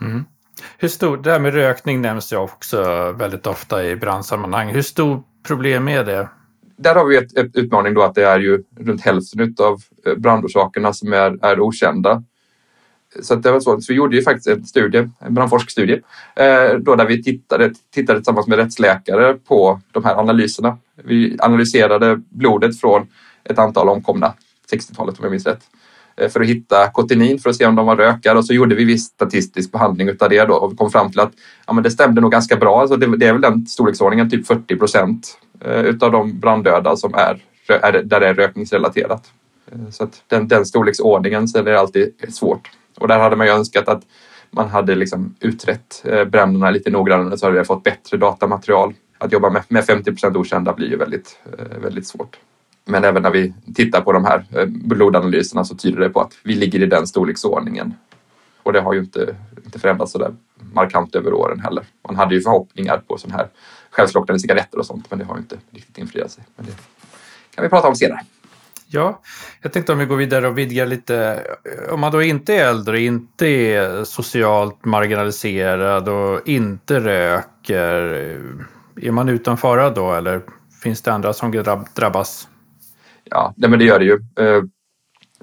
Mm. 0.00 0.24
Hur 0.78 0.88
stor, 0.88 1.16
det 1.16 1.30
här 1.30 1.38
med 1.38 1.54
rökning 1.54 2.00
nämns 2.00 2.32
ju 2.32 2.36
också 2.36 3.12
väldigt 3.12 3.46
ofta 3.46 3.84
i 3.84 3.96
brandsammanhang. 3.96 4.68
Hur 4.68 4.82
stort 4.82 5.26
problem 5.46 5.88
är 5.88 6.04
det? 6.04 6.28
Där 6.76 6.94
har 6.94 7.04
vi 7.04 7.16
ett, 7.16 7.38
ett 7.38 7.56
utmaning 7.56 7.94
då 7.94 8.02
att 8.02 8.14
det 8.14 8.24
är 8.24 8.38
ju 8.38 8.62
runt 8.80 9.00
hälften 9.00 9.54
av 9.58 9.80
eh, 10.06 10.14
brandorsakerna 10.14 10.92
som 10.92 11.12
är, 11.12 11.44
är 11.44 11.60
okända. 11.60 12.22
Så 13.22 13.34
det 13.34 13.50
var 13.50 13.60
så. 13.60 13.80
Så 13.80 13.92
vi 13.92 13.96
gjorde 13.96 14.16
ju 14.16 14.22
faktiskt 14.22 14.46
en 14.46 14.64
studie, 14.64 15.08
en 15.18 15.34
brandforskstudie, 15.34 16.00
eh, 16.36 16.74
då 16.78 16.94
där 16.94 17.06
vi 17.06 17.22
tittade, 17.22 17.72
tittade 17.94 18.18
tillsammans 18.18 18.46
med 18.46 18.58
rättsläkare 18.58 19.34
på 19.34 19.80
de 19.92 20.04
här 20.04 20.14
analyserna. 20.16 20.78
Vi 20.94 21.36
analyserade 21.40 22.20
blodet 22.28 22.80
från 22.80 23.06
ett 23.44 23.58
antal 23.58 23.88
omkomna, 23.88 24.34
60-talet 24.72 25.18
om 25.18 25.24
jag 25.24 25.30
minns 25.30 25.46
rätt. 25.46 25.62
Eh, 26.16 26.28
för 26.28 26.40
att 26.40 26.46
hitta 26.46 26.90
kotinin 26.90 27.38
för 27.38 27.50
att 27.50 27.56
se 27.56 27.66
om 27.66 27.74
de 27.74 27.86
var 27.86 27.96
rökare 27.96 28.38
och 28.38 28.44
så 28.44 28.54
gjorde 28.54 28.74
vi 28.74 28.84
viss 28.84 29.04
statistisk 29.04 29.72
behandling 29.72 30.08
utav 30.08 30.28
det 30.28 30.44
då 30.44 30.54
och 30.54 30.72
vi 30.72 30.76
kom 30.76 30.90
fram 30.90 31.10
till 31.10 31.20
att 31.20 31.32
ja, 31.66 31.72
men 31.72 31.84
det 31.84 31.90
stämde 31.90 32.20
nog 32.20 32.32
ganska 32.32 32.56
bra. 32.56 32.80
Alltså 32.80 32.96
det, 32.96 33.16
det 33.16 33.26
är 33.26 33.32
väl 33.32 33.42
den 33.42 33.66
storleksordningen, 33.66 34.30
typ 34.30 34.46
40 34.46 34.76
procent 34.76 35.38
eh, 35.60 35.80
utav 35.80 36.12
de 36.12 36.40
branddöda 36.40 36.96
som 36.96 37.14
är, 37.14 37.42
är 37.68 38.02
där 38.02 38.20
det 38.20 38.28
är 38.28 38.34
rökningsrelaterat. 38.34 39.32
Eh, 39.72 39.90
så 39.90 40.04
att 40.04 40.22
den, 40.26 40.48
den 40.48 40.66
storleksordningen 40.66 41.48
så 41.48 41.58
är 41.58 41.62
det 41.62 41.80
alltid 41.80 42.12
svårt. 42.28 42.70
Och 42.98 43.08
där 43.08 43.18
hade 43.18 43.36
man 43.36 43.46
ju 43.46 43.52
önskat 43.52 43.88
att 43.88 44.02
man 44.50 44.68
hade 44.68 44.94
liksom 44.94 45.34
utrett 45.40 46.04
bränderna 46.26 46.70
lite 46.70 46.90
noggrannare 46.90 47.38
så 47.38 47.46
hade 47.46 47.58
vi 47.58 47.64
fått 47.64 47.82
bättre 47.82 48.16
datamaterial. 48.16 48.94
Att 49.18 49.32
jobba 49.32 49.50
med, 49.50 49.62
med 49.68 49.84
50 49.84 50.10
procent 50.10 50.36
okända 50.36 50.72
blir 50.72 50.88
ju 50.88 50.96
väldigt, 50.96 51.38
väldigt 51.82 52.06
svårt. 52.06 52.38
Men 52.84 53.04
även 53.04 53.22
när 53.22 53.30
vi 53.30 53.54
tittar 53.74 54.00
på 54.00 54.12
de 54.12 54.24
här 54.24 54.44
eh, 54.50 54.66
blodanalyserna 54.66 55.64
så 55.64 55.74
tyder 55.74 56.00
det 56.00 56.08
på 56.08 56.20
att 56.20 56.32
vi 56.44 56.54
ligger 56.54 56.82
i 56.82 56.86
den 56.86 57.06
storleksordningen. 57.06 57.94
Och 58.62 58.72
det 58.72 58.80
har 58.80 58.92
ju 58.92 59.00
inte, 59.00 59.36
inte 59.64 59.78
förändrats 59.78 60.12
så 60.12 60.18
där 60.18 60.34
markant 60.72 61.14
över 61.14 61.32
åren 61.32 61.60
heller. 61.60 61.84
Man 62.06 62.16
hade 62.16 62.34
ju 62.34 62.40
förhoppningar 62.40 63.02
på 63.08 63.18
sådana 63.18 63.36
här 63.36 63.48
självslocknande 63.90 64.40
cigaretter 64.40 64.78
och 64.78 64.86
sånt, 64.86 65.10
men 65.10 65.18
det 65.18 65.24
har 65.24 65.34
ju 65.34 65.40
inte 65.40 65.58
riktigt 65.70 65.98
infriat 65.98 66.30
sig. 66.30 66.44
Men 66.56 66.66
det 66.66 66.72
kan 67.54 67.62
vi 67.62 67.68
prata 67.68 67.88
om 67.88 67.94
senare. 67.94 68.20
Ja, 68.86 69.20
jag 69.62 69.72
tänkte 69.72 69.92
om 69.92 69.98
vi 69.98 70.04
går 70.04 70.16
vidare 70.16 70.48
och 70.48 70.58
vidgar 70.58 70.86
lite. 70.86 71.46
Om 71.90 72.00
man 72.00 72.12
då 72.12 72.22
inte 72.22 72.54
är 72.54 72.68
äldre, 72.68 73.00
inte 73.00 73.46
är 73.46 74.04
socialt 74.04 74.84
marginaliserad 74.84 76.08
och 76.08 76.48
inte 76.48 77.00
röker, 77.00 78.14
eh, 78.14 79.06
är 79.06 79.10
man 79.10 79.28
utan 79.28 79.56
fara 79.56 79.90
då 79.90 80.12
eller 80.12 80.42
finns 80.82 81.02
det 81.02 81.12
andra 81.12 81.32
som 81.32 81.64
drabbas? 81.94 82.48
Ja, 83.24 83.54
nej, 83.56 83.70
men 83.70 83.78
det 83.78 83.84
gör 83.84 83.98
det 83.98 84.04
ju. 84.04 84.14
Eh, 84.14 84.62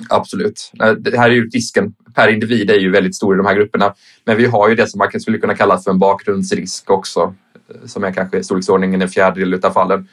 absolut. 0.10 0.72
Eh, 0.84 0.92
det 0.92 1.18
här 1.18 1.30
är 1.30 1.34
ju 1.34 1.50
risken 1.50 1.94
per 2.16 2.28
individ 2.28 2.70
är 2.70 2.80
ju 2.80 2.92
väldigt 2.92 3.16
stor 3.16 3.36
i 3.36 3.38
de 3.38 3.46
här 3.46 3.56
grupperna. 3.56 3.94
Men 4.26 4.38
vi 4.38 4.46
har 4.46 4.70
ju 4.70 4.76
det 4.76 4.88
som 4.88 4.98
man 4.98 5.22
skulle 5.22 5.38
kunna 5.38 5.56
kalla 5.56 5.78
för 5.78 5.92
en 5.92 6.00
bakgrundsrisk 6.00 6.90
också, 6.90 7.36
eh, 7.70 7.86
som 7.86 8.04
är 8.04 8.12
kanske 8.12 8.38
i 8.38 8.44
storleksordningen 8.44 9.02
en 9.02 9.10
fjärdedel 9.10 9.66
av 9.66 9.72
fallen. 9.72 10.08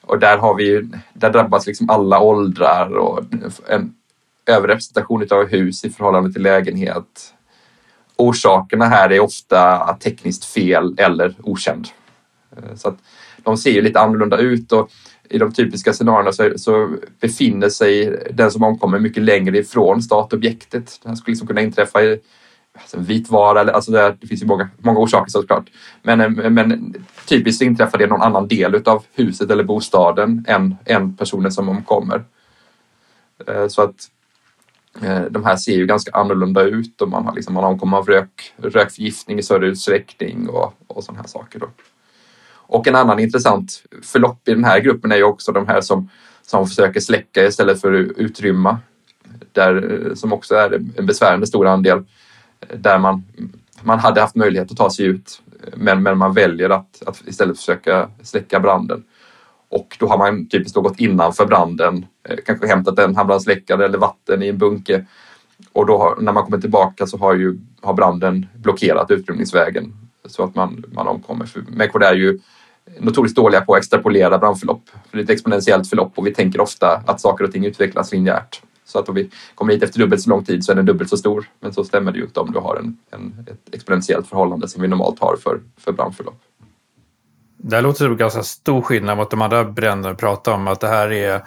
Och 0.00 0.18
där, 0.18 0.38
har 0.38 0.54
vi 0.54 0.64
ju, 0.64 0.88
där 1.12 1.30
drabbas 1.30 1.66
liksom 1.66 1.90
alla 1.90 2.20
åldrar 2.20 2.96
och 2.96 3.20
en 3.68 3.94
överrepresentation 4.46 5.26
av 5.30 5.46
hus 5.46 5.84
i 5.84 5.90
förhållande 5.90 6.32
till 6.32 6.42
lägenhet. 6.42 7.34
Orsakerna 8.16 8.84
här 8.84 9.12
är 9.12 9.20
ofta 9.20 9.94
tekniskt 10.00 10.44
fel 10.44 10.94
eller 10.98 11.34
okänd. 11.42 11.88
Eh, 12.56 12.74
så 12.76 12.88
att 12.88 12.98
de 13.42 13.56
ser 13.56 13.70
ju 13.70 13.82
lite 13.82 14.00
annorlunda 14.00 14.38
ut 14.38 14.72
och 14.72 14.90
i 15.30 15.38
de 15.38 15.52
typiska 15.52 15.92
scenarierna 15.92 16.32
så, 16.32 16.52
så, 16.56 16.96
befinner 17.20 17.68
sig 17.68 18.22
den 18.30 18.50
som 18.50 18.62
omkommer 18.62 18.98
mycket 18.98 19.22
längre 19.22 19.58
ifrån 19.58 20.02
startobjektet. 20.02 21.00
Det 21.02 21.08
här 21.08 21.16
skulle 21.16 21.32
liksom 21.32 21.46
kunna 21.48 21.60
inträffa 21.60 22.02
i 22.02 22.20
alltså 22.80 22.98
vitvara, 22.98 23.60
eller, 23.60 23.72
alltså 23.72 23.92
det, 23.92 24.16
det, 24.20 24.26
finns 24.26 24.42
ju 24.42 24.46
många, 24.46 24.68
många 24.78 24.98
orsaker 24.98 25.30
såklart. 25.30 25.70
Men, 26.02 26.20
eh, 26.20 26.50
men 26.50 26.94
typiskt 27.26 27.62
inträffar 27.62 27.98
det 27.98 28.04
i 28.04 28.06
någon 28.06 28.22
annan 28.22 28.48
del 28.48 28.82
av 28.88 29.04
huset 29.14 29.50
eller 29.50 29.64
bostaden 29.64 30.44
än, 30.48 30.76
än 30.84 31.16
personen 31.16 31.52
som 31.52 31.68
omkommer. 31.68 32.24
Eh, 33.46 33.68
så 33.68 33.82
att 33.82 33.94
eh, 35.02 35.22
de 35.22 35.44
här 35.44 35.56
ser 35.56 35.72
ju 35.72 35.86
ganska 35.86 36.10
annorlunda 36.12 36.62
ut 36.62 37.02
och 37.02 37.08
man 37.08 37.24
har, 37.24 37.34
liksom, 37.34 37.54
man 37.54 37.64
omkommer 37.64 37.96
av 37.96 38.06
rök, 38.06 38.54
rökförgiftning 38.56 39.38
i 39.38 39.42
större 39.42 39.66
utsträckning 39.66 40.48
och, 40.48 40.74
och 40.86 41.04
sådana 41.04 41.20
här 41.20 41.28
saker. 41.28 41.58
Då. 41.58 41.66
Och 42.68 42.86
en 42.86 42.94
annan 42.94 43.18
intressant 43.18 43.82
förlopp 44.02 44.48
i 44.48 44.54
den 44.54 44.64
här 44.64 44.80
gruppen 44.80 45.12
är 45.12 45.16
ju 45.16 45.22
också 45.22 45.52
de 45.52 45.66
här 45.66 45.80
som, 45.80 46.10
som 46.42 46.66
försöker 46.66 47.00
släcka 47.00 47.44
istället 47.46 47.80
för 47.80 47.92
att 47.92 48.18
utrymma. 48.18 48.78
Där, 49.52 50.06
eh, 50.06 50.14
som 50.14 50.32
också 50.32 50.54
är 50.54 50.74
en 50.96 51.06
besvärande 51.06 51.46
stor 51.46 51.66
andel. 51.66 51.98
Eh, 52.60 52.78
där 52.78 52.98
man, 52.98 53.24
man 53.82 53.98
hade 53.98 54.20
haft 54.20 54.34
möjlighet 54.34 54.70
att 54.70 54.76
ta 54.76 54.90
sig 54.90 55.06
ut 55.06 55.42
eh, 55.62 55.72
men, 55.76 56.02
men 56.02 56.18
man 56.18 56.32
väljer 56.32 56.70
att, 56.70 57.02
att 57.06 57.22
istället 57.26 57.56
försöka 57.56 58.08
släcka 58.22 58.60
branden. 58.60 59.04
Och 59.70 59.96
då 60.00 60.06
har 60.06 60.18
man 60.18 60.48
typiskt 60.48 60.74
då 60.74 60.80
gått 60.80 61.00
innanför 61.00 61.46
branden, 61.46 62.06
kanske 62.46 62.66
hämtat 62.66 62.98
en 62.98 63.16
handbrandsläckare 63.16 63.84
eller 63.84 63.98
vatten 63.98 64.42
i 64.42 64.48
en 64.48 64.58
bunke. 64.58 65.06
Och 65.72 65.86
då 65.86 65.98
har, 65.98 66.16
när 66.20 66.32
man 66.32 66.44
kommer 66.44 66.58
tillbaka 66.58 67.06
så 67.06 67.18
har, 67.18 67.34
ju, 67.34 67.58
har 67.82 67.94
branden 67.94 68.46
blockerat 68.54 69.10
utrymningsvägen 69.10 69.92
så 70.24 70.44
att 70.44 70.54
man, 70.54 70.84
man 70.92 71.08
omkommer. 71.08 71.48
människor 71.68 72.04
är 72.04 72.14
ju 72.14 72.38
notoriskt 72.98 73.36
dåliga 73.36 73.60
på 73.60 73.74
att 73.74 73.78
extrapolera 73.78 74.38
brandförlopp. 74.38 74.82
För 75.10 75.16
det 75.16 75.20
är 75.20 75.24
ett 75.24 75.30
exponentiellt 75.30 75.88
förlopp 75.88 76.12
och 76.14 76.26
vi 76.26 76.34
tänker 76.34 76.60
ofta 76.60 77.02
att 77.06 77.20
saker 77.20 77.44
och 77.44 77.52
ting 77.52 77.64
utvecklas 77.64 78.12
linjärt. 78.12 78.62
Så 78.84 78.98
att 78.98 79.08
om 79.08 79.14
vi 79.14 79.30
kommer 79.54 79.72
hit 79.72 79.82
efter 79.82 79.98
dubbelt 79.98 80.22
så 80.22 80.30
lång 80.30 80.44
tid 80.44 80.64
så 80.64 80.72
är 80.72 80.76
den 80.76 80.86
dubbelt 80.86 81.10
så 81.10 81.16
stor. 81.16 81.50
Men 81.60 81.72
så 81.72 81.84
stämmer 81.84 82.12
det 82.12 82.18
ju 82.18 82.24
inte 82.24 82.40
om 82.40 82.52
du 82.52 82.58
har 82.58 82.76
en, 82.76 82.96
en, 83.10 83.46
ett 83.50 83.74
exponentiellt 83.74 84.28
förhållande 84.28 84.68
som 84.68 84.82
vi 84.82 84.88
normalt 84.88 85.20
har 85.20 85.36
för, 85.36 85.60
för 85.76 85.92
brandförlopp. 85.92 86.40
Det 87.56 87.76
här 87.76 87.82
låter 87.82 88.04
som 88.04 88.16
ganska 88.16 88.42
stor 88.42 88.82
skillnad 88.82 89.16
mot 89.16 89.30
de 89.30 89.42
andra 89.42 89.64
bränderna 89.64 90.14
vi 90.14 90.16
pratade 90.16 90.56
om. 90.56 90.68
Att 90.68 90.80
det 90.80 90.88
här 90.88 91.12
är 91.12 91.42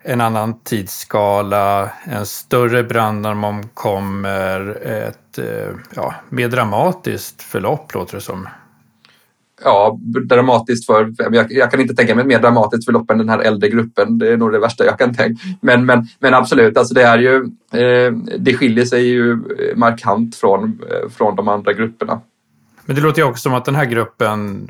en 0.00 0.20
annan 0.20 0.60
tidsskala, 0.60 1.90
en 2.04 2.26
större 2.26 2.82
brand 2.82 3.20
när 3.20 3.28
de 3.28 3.44
omkommer, 3.44 4.78
ett 4.82 5.38
eh, 5.38 5.74
ja, 5.94 6.14
mer 6.28 6.48
dramatiskt 6.48 7.42
förlopp 7.42 7.94
låter 7.94 8.14
det 8.14 8.20
som 8.20 8.48
ja, 9.64 9.98
dramatiskt 10.24 10.86
för... 10.86 11.14
Jag, 11.18 11.52
jag, 11.52 11.70
kan 11.70 11.80
inte 11.80 11.94
tänka 11.94 12.14
mig 12.14 12.22
ett 12.22 12.28
mer 12.28 12.38
dramatiskt 12.38 12.84
förlopp 12.84 13.10
än 13.10 13.18
den 13.18 13.28
här 13.28 13.38
äldre 13.38 13.68
gruppen. 13.68 14.18
Det 14.18 14.32
är 14.32 14.36
nog 14.36 14.52
det 14.52 14.58
värsta 14.58 14.84
jag 14.84 14.98
kan 14.98 15.14
tänka. 15.14 15.42
Men, 15.60 15.86
men, 15.86 16.06
men 16.18 16.34
absolut, 16.34 16.76
alltså 16.76 16.94
det 16.94 17.02
är 17.02 17.18
ju... 17.18 17.36
Eh, 17.72 18.12
det 18.38 18.54
skiljer 18.54 18.84
sig 18.84 19.08
ju 19.08 19.38
markant 19.76 20.36
från, 20.36 20.80
eh, 20.90 21.10
från 21.10 21.36
de 21.36 21.48
andra 21.48 21.72
grupperna. 21.72 22.20
Men 22.84 22.96
det 22.96 23.02
låter 23.02 23.22
ju 23.22 23.28
också 23.28 23.42
som 23.42 23.54
att 23.54 23.64
den 23.64 23.74
här 23.74 23.84
gruppen 23.84 24.68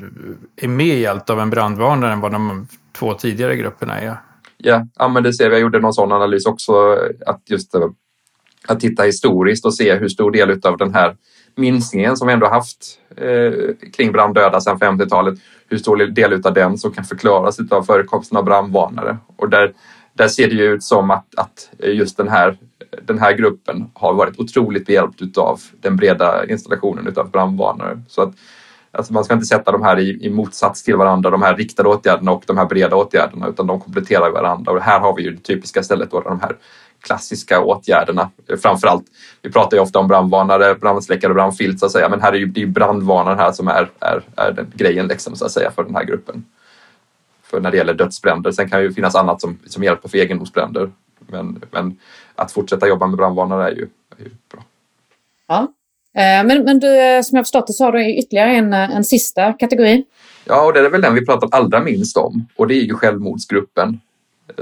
är 0.55 0.67
mer 0.67 0.95
hjälpt 0.95 1.29
av 1.29 1.39
en 1.39 1.49
brandvarnare 1.49 2.13
än 2.13 2.19
vad 2.19 2.31
de 2.31 2.67
två 2.91 3.13
tidigare 3.13 3.55
grupperna 3.55 3.99
är. 3.99 4.17
Ja, 4.57 4.87
ja 4.95 5.07
men 5.07 5.23
det 5.23 5.33
ser 5.33 5.49
vi. 5.49 5.55
Jag 5.55 5.61
gjorde 5.61 5.79
någon 5.79 5.93
sån 5.93 6.11
analys 6.11 6.45
också. 6.45 6.97
Att 7.25 7.41
just 7.45 7.75
eh, 7.75 7.81
att 8.67 8.79
titta 8.79 9.03
historiskt 9.03 9.65
och 9.65 9.75
se 9.75 9.95
hur 9.95 10.09
stor 10.09 10.31
del 10.31 10.59
av 10.63 10.77
den 10.77 10.93
här 10.93 11.15
minskningen 11.55 12.17
som 12.17 12.27
vi 12.27 12.33
ändå 12.33 12.47
haft 12.47 12.99
eh, 13.17 13.51
kring 13.93 14.11
branddöda 14.11 14.61
sedan 14.61 14.77
50-talet, 14.77 15.39
hur 15.69 15.77
stor 15.77 15.97
del 15.97 16.41
av 16.45 16.53
den 16.53 16.77
som 16.77 16.91
kan 16.91 17.03
förklaras 17.03 17.59
av 17.71 17.83
förekomsten 17.83 18.37
av 18.37 18.45
brandvarnare. 18.45 19.17
Och 19.35 19.49
där, 19.49 19.73
där 20.13 20.27
ser 20.27 20.47
det 20.47 20.55
ju 20.55 20.63
ut 20.63 20.83
som 20.83 21.11
att, 21.11 21.25
att 21.37 21.69
just 21.83 22.17
den 22.17 22.27
här, 22.27 22.57
den 23.01 23.19
här 23.19 23.33
gruppen 23.33 23.91
har 23.93 24.13
varit 24.13 24.39
otroligt 24.39 24.85
behjälpt 24.85 25.37
av 25.37 25.59
den 25.81 25.95
breda 25.95 26.45
installationen 26.45 27.13
av 27.17 27.31
brandvarnare. 27.31 28.01
Så 28.07 28.21
att, 28.21 28.33
alltså 28.91 29.13
man 29.13 29.23
ska 29.23 29.33
inte 29.33 29.45
sätta 29.45 29.71
de 29.71 29.83
här 29.83 29.99
i, 29.99 30.25
i, 30.25 30.29
motsats 30.29 30.83
till 30.83 30.95
varandra, 30.95 31.29
de 31.29 31.41
här 31.41 31.55
riktade 31.55 31.89
åtgärderna 31.89 32.31
och 32.31 32.43
de 32.47 32.57
här 32.57 32.65
breda 32.65 32.95
åtgärderna, 32.95 33.47
utan 33.47 33.67
de 33.67 33.79
kompletterar 33.79 34.31
varandra. 34.31 34.71
Och 34.71 34.81
här 34.81 34.99
har 34.99 35.15
vi 35.15 35.23
ju 35.23 35.31
det 35.31 35.43
typiska 35.43 35.83
stället 35.83 36.11
då, 36.11 36.21
de 36.21 36.39
här 36.39 36.55
klassiska 37.01 37.61
åtgärderna. 37.61 38.29
Framförallt, 38.61 39.05
vi 39.41 39.51
pratar 39.51 39.77
ju 39.77 39.83
ofta 39.83 39.99
om 39.99 40.07
brandvarnare, 40.07 40.75
brandsläckare 40.75 41.31
och 41.31 41.35
brandfilt 41.35 41.79
så 41.79 41.85
att 41.85 41.91
säga, 41.91 42.09
men 42.09 42.21
här 42.21 42.33
är 42.33 42.37
ju, 42.37 42.45
det 42.45 42.59
är 42.59 42.65
ju 42.65 42.71
brandvarnaren 42.71 43.39
här 43.39 43.51
som 43.51 43.67
är, 43.67 43.89
är, 43.99 44.21
är 44.35 44.51
den 44.51 44.71
grejen 44.75 45.07
liksom, 45.07 45.35
så 45.35 45.45
att 45.45 45.51
säga 45.51 45.71
för 45.71 45.83
den 45.83 45.95
här 45.95 46.03
gruppen. 46.03 46.45
För 47.43 47.61
när 47.61 47.71
det 47.71 47.77
gäller 47.77 47.93
dödsbränder. 47.93 48.51
Sen 48.51 48.69
kan 48.69 48.79
det 48.79 48.85
ju 48.85 48.93
finnas 48.93 49.15
annat 49.15 49.41
som, 49.41 49.59
som 49.65 49.83
hjälper 49.83 50.09
för 50.09 50.17
egendomsbränder. 50.17 50.91
Men, 51.19 51.61
men 51.71 51.97
att 52.35 52.51
fortsätta 52.51 52.87
jobba 52.87 53.07
med 53.07 53.17
brandvarnare 53.17 53.71
är 53.71 53.75
ju, 53.75 53.87
är 54.17 54.23
ju 54.23 54.31
bra. 54.51 54.63
Ja. 55.47 55.67
Eh, 56.15 56.45
men, 56.45 56.63
men 56.63 56.79
du, 56.79 56.99
eh, 57.01 57.21
som 57.21 57.35
jag 57.35 57.45
förstått 57.45 57.67
det 57.67 57.73
så 57.73 57.83
har 57.83 57.91
du 57.91 58.17
ytterligare 58.17 58.51
en, 58.51 58.73
eh, 58.73 58.95
en 58.95 59.03
sista 59.03 59.53
kategori. 59.53 60.05
Ja, 60.45 60.65
och 60.65 60.73
det 60.73 60.79
är 60.79 60.89
väl 60.89 61.01
den 61.01 61.15
vi 61.15 61.25
pratar 61.25 61.49
allra 61.51 61.79
minst 61.79 62.17
om 62.17 62.47
och 62.55 62.67
det 62.67 62.73
är 62.73 62.83
ju 62.83 62.93
självmordsgruppen 62.93 63.99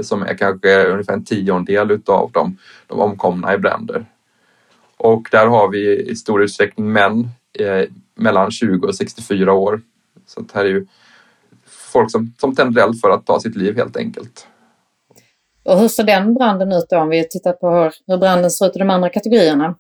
som 0.02 0.22
är 0.22 0.38
kanske 0.38 0.86
ungefär 0.86 1.14
en 1.14 1.26
tiondel 1.26 1.92
utav 1.92 2.32
de, 2.34 2.58
de 2.88 3.00
omkomna 3.00 3.54
i 3.54 3.58
bränder. 3.58 4.06
Och 4.98 5.28
där 5.32 5.48
har 5.48 5.70
vi 5.70 6.10
i 6.12 6.16
stor 6.16 6.44
utsträckning 6.44 6.92
män 6.92 7.30
eh, 7.60 7.90
mellan 8.16 8.52
20 8.52 8.88
och 8.88 8.96
64 8.96 9.54
år. 9.54 9.82
Så 10.26 10.42
det 10.42 10.54
här 10.54 10.66
är 10.66 10.70
ju 10.70 10.86
folk 11.68 12.12
som, 12.12 12.34
som 12.38 12.56
tänder 12.56 12.84
eld 12.84 13.02
för 13.02 13.10
att 13.10 13.26
ta 13.26 13.40
sitt 13.40 13.56
liv 13.56 13.78
helt 13.78 13.98
enkelt. 13.98 14.48
Och 15.64 15.80
hur 15.80 15.88
ser 15.88 16.04
den 16.04 16.34
branden 16.34 16.72
ut 16.72 16.86
då 16.90 16.98
om 16.98 17.10
vi 17.10 17.28
tittar 17.30 17.54
på 17.54 17.70
hur, 17.70 17.94
hur 18.08 18.18
branden 18.18 18.52
ser 18.52 18.66
ut 18.66 18.76
i 18.76 18.80
de 18.80 18.90
andra 18.90 19.10
kategorierna? 19.10 19.76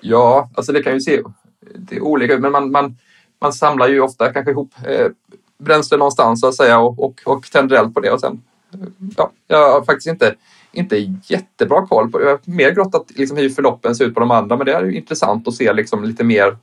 Ja, 0.00 0.50
alltså 0.54 0.72
det 0.72 0.82
kan 0.82 0.92
ju 0.92 1.00
se 1.00 1.22
det 1.74 1.96
är 1.96 2.00
olika 2.00 2.34
ut 2.34 2.40
men 2.40 2.52
man, 2.52 2.70
man, 2.70 2.96
man 3.40 3.52
samlar 3.52 3.88
ju 3.88 4.00
ofta 4.00 4.32
kanske 4.32 4.50
ihop 4.50 4.74
eh, 4.86 5.06
bränsle 5.58 5.96
någonstans 5.96 6.40
så 6.40 6.48
att 6.48 6.54
säga 6.54 6.78
och, 6.78 7.04
och, 7.04 7.20
och 7.24 7.50
tänder 7.52 7.76
eld 7.76 7.94
på 7.94 8.00
det 8.00 8.10
och 8.10 8.20
sen 8.20 8.42
ja, 9.16 9.32
jag 9.46 9.72
har 9.72 9.84
faktiskt 9.84 10.06
inte, 10.06 10.34
inte 10.72 10.96
jättebra 11.22 11.86
koll 11.86 12.10
på 12.10 12.22
Jag 12.22 12.28
har 12.28 12.40
mer 12.44 12.70
grottat 12.70 13.10
liksom 13.16 13.36
hur 13.36 13.50
förloppen 13.50 13.94
ser 13.94 14.04
ut 14.04 14.14
på 14.14 14.20
de 14.20 14.30
andra, 14.30 14.56
men 14.56 14.66
det 14.66 14.72
är 14.72 14.84
ju 14.84 14.96
intressant 14.96 15.48
att 15.48 15.54
se 15.54 15.72
liksom 15.72 16.04
lite 16.04 16.24
mer. 16.24 16.56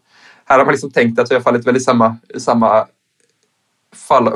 Här 0.45 0.57
har 0.57 0.65
man 0.65 0.71
liksom 0.71 0.91
tänkt 0.91 1.19
att 1.19 1.31
vi 1.31 1.35
har 1.35 1.41
fallit 1.41 1.67
väldigt 1.67 1.81
i 1.81 1.85
samma, 1.85 2.17
samma 2.37 2.85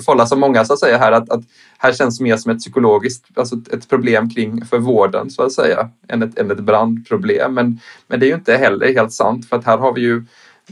falla 0.06 0.26
som 0.26 0.40
många 0.40 0.66
så 0.66 0.74
att 0.74 0.80
säga 0.80 0.98
här 0.98 1.12
att, 1.12 1.30
att 1.30 1.42
här 1.78 1.94
känns 1.94 2.20
mer 2.22 2.38
som 2.38 2.52
ett 2.52 2.60
psykologiskt, 2.60 3.26
alltså 3.36 3.56
ett 3.72 3.90
problem 3.90 4.30
kring 4.30 4.66
för 4.66 4.78
vården 4.78 5.30
så 5.30 5.44
att 5.44 5.52
säga 5.52 5.90
än 6.08 6.24
ett, 6.24 6.40
än 6.40 6.52
ett 6.52 6.60
brandproblem. 6.60 7.54
Men, 7.54 7.80
men 8.08 8.20
det 8.20 8.26
är 8.26 8.28
ju 8.28 8.36
inte 8.36 8.58
heller 8.58 8.94
helt 8.94 9.14
sant 9.14 9.50
för 9.50 9.58
att 9.58 9.66
här 9.66 9.78
har 9.78 9.94
vi 9.94 10.02
ju 10.02 10.26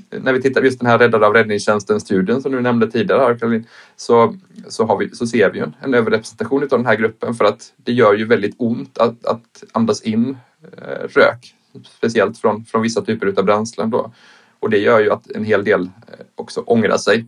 när 0.09 0.33
vi 0.33 0.41
tittar 0.41 0.61
på 0.61 0.65
just 0.65 0.79
den 0.79 0.89
här 0.89 0.97
Räddade 0.97 1.27
av 1.27 1.33
räddningstjänsten-studien 1.33 2.41
som 2.41 2.51
du 2.51 2.61
nämnde 2.61 2.91
tidigare, 2.91 3.37
Caroline, 3.37 3.65
så, 3.95 4.35
så, 4.67 4.85
har 4.85 4.97
vi, 4.97 5.15
så 5.15 5.27
ser 5.27 5.49
vi 5.49 5.59
en, 5.59 5.75
en 5.81 5.93
överrepresentation 5.93 6.63
av 6.63 6.69
den 6.69 6.85
här 6.85 6.95
gruppen 6.95 7.33
för 7.33 7.45
att 7.45 7.73
det 7.75 7.91
gör 7.91 8.13
ju 8.13 8.25
väldigt 8.25 8.55
ont 8.57 8.97
att, 8.97 9.25
att 9.25 9.63
andas 9.71 10.01
in 10.01 10.37
eh, 10.77 11.07
rök, 11.09 11.55
speciellt 11.97 12.37
från, 12.37 12.65
från 12.65 12.81
vissa 12.81 13.01
typer 13.01 13.33
av 13.37 13.45
bränslen. 13.45 13.89
Då. 13.89 14.11
Och 14.59 14.69
det 14.69 14.77
gör 14.77 14.99
ju 14.99 15.11
att 15.11 15.31
en 15.31 15.43
hel 15.43 15.63
del 15.63 15.81
eh, 15.81 16.25
också 16.35 16.61
ångrar 16.61 16.97
sig. 16.97 17.25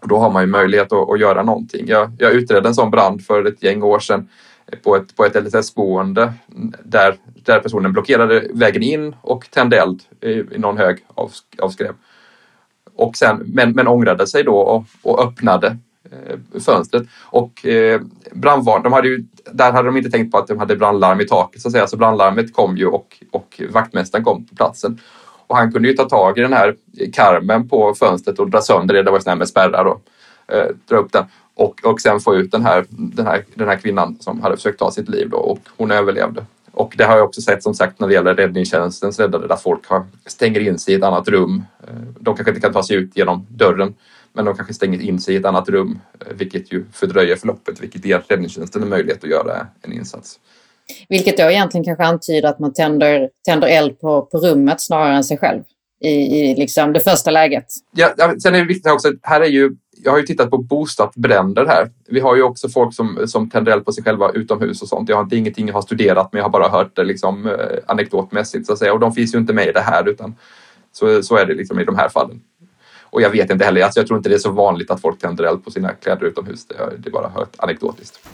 Och 0.00 0.08
då 0.08 0.18
har 0.18 0.30
man 0.30 0.42
ju 0.42 0.46
möjlighet 0.46 0.92
att, 0.92 1.10
att 1.10 1.20
göra 1.20 1.42
någonting. 1.42 1.86
Jag, 1.88 2.12
jag 2.18 2.32
utredde 2.32 2.68
en 2.68 2.74
sån 2.74 2.90
brand 2.90 3.24
för 3.24 3.44
ett 3.44 3.62
gäng 3.62 3.82
år 3.82 3.98
sedan 3.98 4.28
på 4.82 4.96
ett, 4.96 5.16
på 5.16 5.24
ett 5.24 5.44
LSS-boende 5.44 6.32
där, 6.84 7.16
där 7.44 7.60
personen 7.60 7.92
blockerade 7.92 8.48
vägen 8.54 8.82
in 8.82 9.16
och 9.20 9.50
tände 9.50 9.80
eld 9.80 10.02
i, 10.20 10.58
någon 10.58 10.78
hög 10.78 11.04
av, 11.14 11.32
av 11.58 11.68
skräp. 11.68 11.96
Och 12.96 13.16
sen, 13.16 13.42
men, 13.46 13.72
men 13.72 13.88
ångrade 13.88 14.26
sig 14.26 14.44
då 14.44 14.56
och, 14.56 14.84
och 15.02 15.24
öppnade 15.24 15.76
eh, 16.12 16.60
fönstret. 16.60 17.02
Och 17.22 17.66
eh, 17.66 18.00
brandvarn, 18.32 18.82
de 18.82 18.92
hade 18.92 19.08
ju, 19.08 19.24
där 19.52 19.72
hade 19.72 19.88
de 19.88 19.96
inte 19.96 20.10
tänkt 20.10 20.32
på 20.32 20.38
att 20.38 20.46
de 20.46 20.58
hade 20.58 20.76
brandlarm 20.76 21.20
i 21.20 21.26
taket 21.26 21.62
så 21.62 21.68
att 21.68 21.72
säga. 21.72 21.86
Så 21.86 21.96
brandlarmet 21.96 22.52
kom 22.52 22.76
ju 22.76 22.86
och, 22.86 23.22
och 23.30 23.60
vaktmästaren 23.70 24.24
kom 24.24 24.44
på 24.44 24.56
platsen. 24.56 24.98
Och 25.46 25.56
han 25.56 25.72
kunde 25.72 25.88
ju 25.88 25.94
ta 25.94 26.04
tag 26.04 26.38
i 26.38 26.40
den 26.40 26.52
här 26.52 26.76
karmen 27.12 27.68
på 27.68 27.94
fönstret 27.94 28.38
och 28.38 28.50
dra 28.50 28.60
sönder 28.60 28.94
det. 28.94 29.02
Det 29.02 29.10
var 29.10 29.20
ju 29.26 29.34
med 29.34 29.48
spärrar 29.48 29.84
och 29.84 30.02
eh, 30.48 30.66
dra 30.88 30.96
upp 30.96 31.12
den 31.12 31.24
och, 31.54 31.84
och 31.84 32.00
sen 32.00 32.20
få 32.20 32.36
ut 32.36 32.50
den 32.50 32.62
här, 32.62 32.84
den, 32.88 33.26
här, 33.26 33.44
den 33.54 33.68
här 33.68 33.76
kvinnan 33.76 34.16
som 34.20 34.42
hade 34.42 34.56
försökt 34.56 34.78
ta 34.78 34.90
sitt 34.90 35.08
liv 35.08 35.30
då, 35.30 35.36
och 35.36 35.58
hon 35.76 35.90
överlevde. 35.90 36.46
Och 36.72 36.94
det 36.98 37.04
har 37.04 37.16
jag 37.16 37.24
också 37.24 37.40
sett 37.40 37.62
som 37.62 37.74
sagt 37.74 38.00
när 38.00 38.08
det 38.08 38.14
gäller 38.14 38.34
räddningstjänstens 38.34 39.20
räddare 39.20 39.46
där 39.46 39.56
folk 39.56 39.86
har, 39.86 40.06
stänger 40.26 40.60
in 40.60 40.78
sig 40.78 40.94
i 40.94 40.96
ett 40.96 41.04
annat 41.04 41.28
rum. 41.28 41.64
Eh, 41.82 41.94
de 42.20 42.36
kanske 42.36 42.50
inte 42.50 42.60
kan 42.60 42.72
ta 42.72 42.82
sig 42.82 42.96
ut 42.96 43.16
genom 43.16 43.46
dörren 43.50 43.94
men 44.32 44.44
de 44.44 44.56
kanske 44.56 44.74
stänger 44.74 45.00
in 45.00 45.20
sig 45.20 45.34
i 45.34 45.36
ett 45.36 45.44
annat 45.44 45.68
rum 45.68 45.98
eh, 46.20 46.36
vilket 46.36 46.72
ju 46.72 46.84
fördröjer 46.92 47.36
förloppet 47.36 47.82
vilket 47.82 48.04
ger 48.04 48.22
räddningstjänsten 48.28 48.82
en 48.82 48.88
möjlighet 48.88 49.24
att 49.24 49.30
göra 49.30 49.66
en 49.82 49.92
insats. 49.92 50.40
Vilket 51.08 51.36
då 51.36 51.42
egentligen 51.42 51.84
kanske 51.84 52.04
antyder 52.04 52.48
att 52.48 52.58
man 52.58 52.72
tänder, 52.72 53.30
tänder 53.44 53.68
eld 53.68 54.00
på, 54.00 54.22
på 54.22 54.38
rummet 54.38 54.80
snarare 54.80 55.16
än 55.16 55.24
sig 55.24 55.38
själv 55.38 55.62
i, 56.00 56.08
i 56.08 56.54
liksom 56.54 56.92
det 56.92 57.00
första 57.00 57.30
läget. 57.30 57.66
Ja, 57.96 58.14
sen 58.42 58.54
är 58.54 58.58
det 58.58 58.64
viktigt 58.64 58.92
också, 58.92 59.12
här 59.22 59.40
är 59.40 59.48
ju, 59.48 59.76
jag 60.04 60.12
har 60.12 60.18
ju 60.18 60.26
tittat 60.26 60.50
på 60.50 60.58
bostadsbränder 60.58 61.66
här. 61.66 61.90
Vi 62.08 62.20
har 62.20 62.36
ju 62.36 62.42
också 62.42 62.68
folk 62.68 62.94
som, 62.94 63.18
som 63.26 63.50
tänder 63.50 63.72
eld 63.72 63.84
på 63.84 63.92
sig 63.92 64.04
själva 64.04 64.30
utomhus 64.30 64.82
och 64.82 64.88
sånt. 64.88 65.08
Jag 65.08 65.16
har 65.16 65.22
inte 65.22 65.36
ingenting 65.36 65.66
jag 65.66 65.74
har 65.74 65.82
studerat 65.82 66.32
men 66.32 66.38
jag 66.38 66.44
har 66.44 66.50
bara 66.50 66.68
hört 66.68 66.96
det 66.96 67.04
liksom, 67.04 67.46
eh, 67.46 67.54
anekdotmässigt 67.86 68.66
så 68.66 68.72
att 68.72 68.78
säga 68.78 68.92
och 68.92 69.00
de 69.00 69.12
finns 69.12 69.34
ju 69.34 69.38
inte 69.38 69.52
med 69.52 69.68
i 69.68 69.72
det 69.72 69.80
här 69.80 70.08
utan 70.08 70.34
så, 70.92 71.22
så 71.22 71.36
är 71.36 71.46
det 71.46 71.54
liksom 71.54 71.80
i 71.80 71.84
de 71.84 71.96
här 71.96 72.08
fallen. 72.08 72.40
Och 73.02 73.22
jag 73.22 73.30
vet 73.30 73.50
inte 73.50 73.64
heller, 73.64 73.82
alltså 73.82 74.00
jag 74.00 74.06
tror 74.06 74.16
inte 74.16 74.28
det 74.28 74.34
är 74.34 74.38
så 74.38 74.50
vanligt 74.50 74.90
att 74.90 75.00
folk 75.00 75.18
tänder 75.18 75.44
eld 75.44 75.64
på 75.64 75.70
sina 75.70 75.88
kläder 75.88 76.26
utomhus. 76.26 76.66
Det, 76.66 76.74
det 76.98 77.08
är 77.08 77.12
bara 77.12 77.28
hört 77.28 77.54
anekdotiskt. 77.58 78.28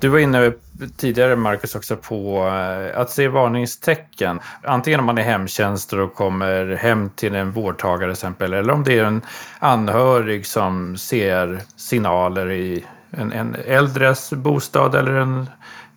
Du 0.00 0.08
var 0.08 0.18
inne 0.18 0.52
tidigare, 0.96 1.36
Marcus, 1.36 1.74
också 1.74 1.96
på 1.96 2.46
eh, 2.46 3.00
att 3.00 3.10
se 3.10 3.28
varningstecken. 3.28 4.40
Antingen 4.62 5.00
om 5.00 5.06
man 5.06 5.18
är 5.18 5.22
hemtjänst 5.22 5.92
och 5.92 6.14
kommer 6.14 6.74
hem 6.74 7.10
till 7.10 7.34
en 7.34 7.52
vårdtagare 7.52 8.10
till 8.10 8.12
exempel, 8.12 8.52
eller 8.52 8.72
om 8.72 8.84
det 8.84 8.98
är 8.98 9.04
en 9.04 9.22
anhörig 9.58 10.46
som 10.46 10.96
ser 10.96 11.62
signaler 11.76 12.50
i 12.50 12.84
en, 13.10 13.32
en 13.32 13.56
äldres 13.66 14.30
bostad 14.30 14.94
eller 14.94 15.12
en, 15.12 15.46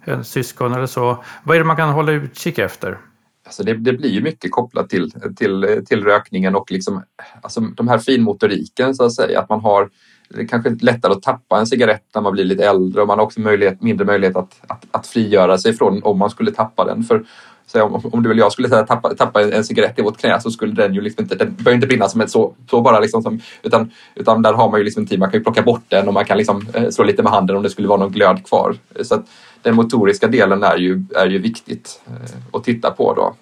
en 0.05 0.23
syskon 0.23 0.73
eller 0.73 0.85
så. 0.85 1.23
Vad 1.43 1.55
är 1.55 1.59
det 1.59 1.65
man 1.65 1.75
kan 1.75 1.89
hålla 1.89 2.11
utkik 2.11 2.57
efter? 2.57 2.97
Alltså 3.45 3.63
det, 3.63 3.73
det, 3.73 3.93
blir 3.93 4.09
ju 4.09 4.21
mycket 4.21 4.51
kopplat 4.51 4.89
till, 4.89 5.11
till, 5.37 5.83
till 5.87 6.03
rökningen 6.03 6.55
och 6.55 6.71
liksom, 6.71 7.03
alltså 7.41 7.61
de 7.61 7.87
här 7.87 7.97
finmotoriken 7.99 8.95
så 8.95 9.03
att 9.03 9.13
säga. 9.13 9.39
Att 9.39 9.49
man 9.49 9.59
har 9.59 9.89
det 10.29 10.41
är 10.41 10.47
kanske 10.47 10.69
lättare 10.81 11.11
att 11.11 11.21
tappa 11.21 11.59
en 11.59 11.67
cigarett 11.67 12.05
när 12.15 12.21
man 12.21 12.33
blir 12.33 12.45
lite 12.45 12.65
äldre 12.65 13.01
och 13.01 13.07
man 13.07 13.19
har 13.19 13.25
också 13.25 13.39
möjlighet, 13.39 13.81
mindre 13.81 14.05
möjlighet 14.05 14.35
att, 14.35 14.61
att, 14.67 14.85
att 14.91 15.07
frigöra 15.07 15.57
sig 15.57 15.73
från 15.73 16.03
om 16.03 16.19
man 16.19 16.29
skulle 16.29 16.51
tappa 16.51 16.85
den. 16.85 17.03
För 17.03 17.25
så 17.71 17.83
om, 17.83 18.01
om 18.11 18.23
du 18.23 18.31
eller 18.31 18.41
jag 18.41 18.51
skulle 18.51 18.69
tappa, 18.69 19.15
tappa 19.15 19.41
en, 19.41 19.63
cigarett 19.63 19.99
i 19.99 20.01
vårt 20.01 20.17
knä 20.17 20.41
så 20.41 20.51
skulle 20.51 20.73
den 20.73 20.93
ju 20.93 21.01
liksom 21.01 21.23
inte, 21.23 21.35
den 21.35 21.55
bör 21.59 21.71
inte 21.71 21.87
brinna 21.87 22.09
som 22.09 22.21
ett 22.21 22.31
så, 22.31 22.53
så 22.69 22.81
bara 22.81 22.99
liksom 22.99 23.21
som, 23.23 23.39
utan, 23.63 23.91
utan 24.15 24.41
där 24.41 24.53
har 24.53 24.71
man 24.71 24.79
ju 24.79 24.83
liksom 24.83 25.07
tid, 25.07 25.19
man 25.19 25.31
kan 25.31 25.39
ju 25.39 25.43
plocka 25.43 25.61
bort 25.61 25.83
den 25.87 26.07
och 26.07 26.13
man 26.13 26.25
kan 26.25 26.37
liksom 26.37 26.67
eh, 26.73 26.89
slå 26.89 27.03
lite 27.05 27.23
med 27.23 27.31
handen 27.31 27.55
om 27.55 27.63
det 27.63 27.69
skulle 27.69 27.87
vara 27.87 27.99
någon 27.99 28.11
glöd 28.11 28.47
kvar. 28.47 28.75
Så 29.01 29.15
att 29.15 29.25
den 29.61 29.75
motoriska 29.75 30.27
delen 30.27 30.63
är 30.63 30.77
ju, 30.77 31.03
är 31.15 31.27
ju 31.27 31.39
viktigt 31.39 32.01
eh, 32.07 32.37
att 32.53 32.63
titta 32.63 32.91
på 32.91 33.13
då. 33.13 33.35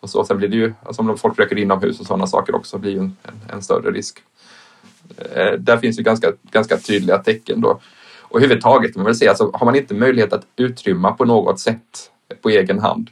Och 0.00 0.10
så, 0.10 0.24
sen 0.24 0.38
blir 0.38 0.48
det 0.48 0.56
ju, 0.56 0.74
alltså 0.82 1.02
om 1.02 1.18
folk 1.18 1.38
röker 1.38 1.58
inomhus 1.58 2.00
och 2.00 2.06
sådana 2.06 2.26
saker 2.26 2.54
också, 2.54 2.78
blir 2.78 2.92
ju 2.92 2.98
en, 2.98 3.16
en, 3.22 3.34
en 3.52 3.62
större 3.62 3.90
risk. 3.90 4.18
Eh, 5.32 5.52
där 5.58 5.76
finns 5.76 5.98
ju 5.98 6.02
ganska, 6.02 6.32
ganska 6.50 6.76
tydliga 6.76 7.18
tecken 7.18 7.60
då. 7.60 7.80
Och 8.22 8.36
överhuvudtaget 8.36 8.96
man 8.96 9.04
väl 9.04 9.14
säga, 9.14 9.30
alltså, 9.30 9.50
har 9.54 9.64
man 9.64 9.76
inte 9.76 9.94
möjlighet 9.94 10.32
att 10.32 10.46
utrymma 10.56 11.12
på 11.12 11.24
något 11.24 11.60
sätt 11.60 12.10
eh, 12.30 12.36
på 12.36 12.48
egen 12.48 12.78
hand 12.78 13.10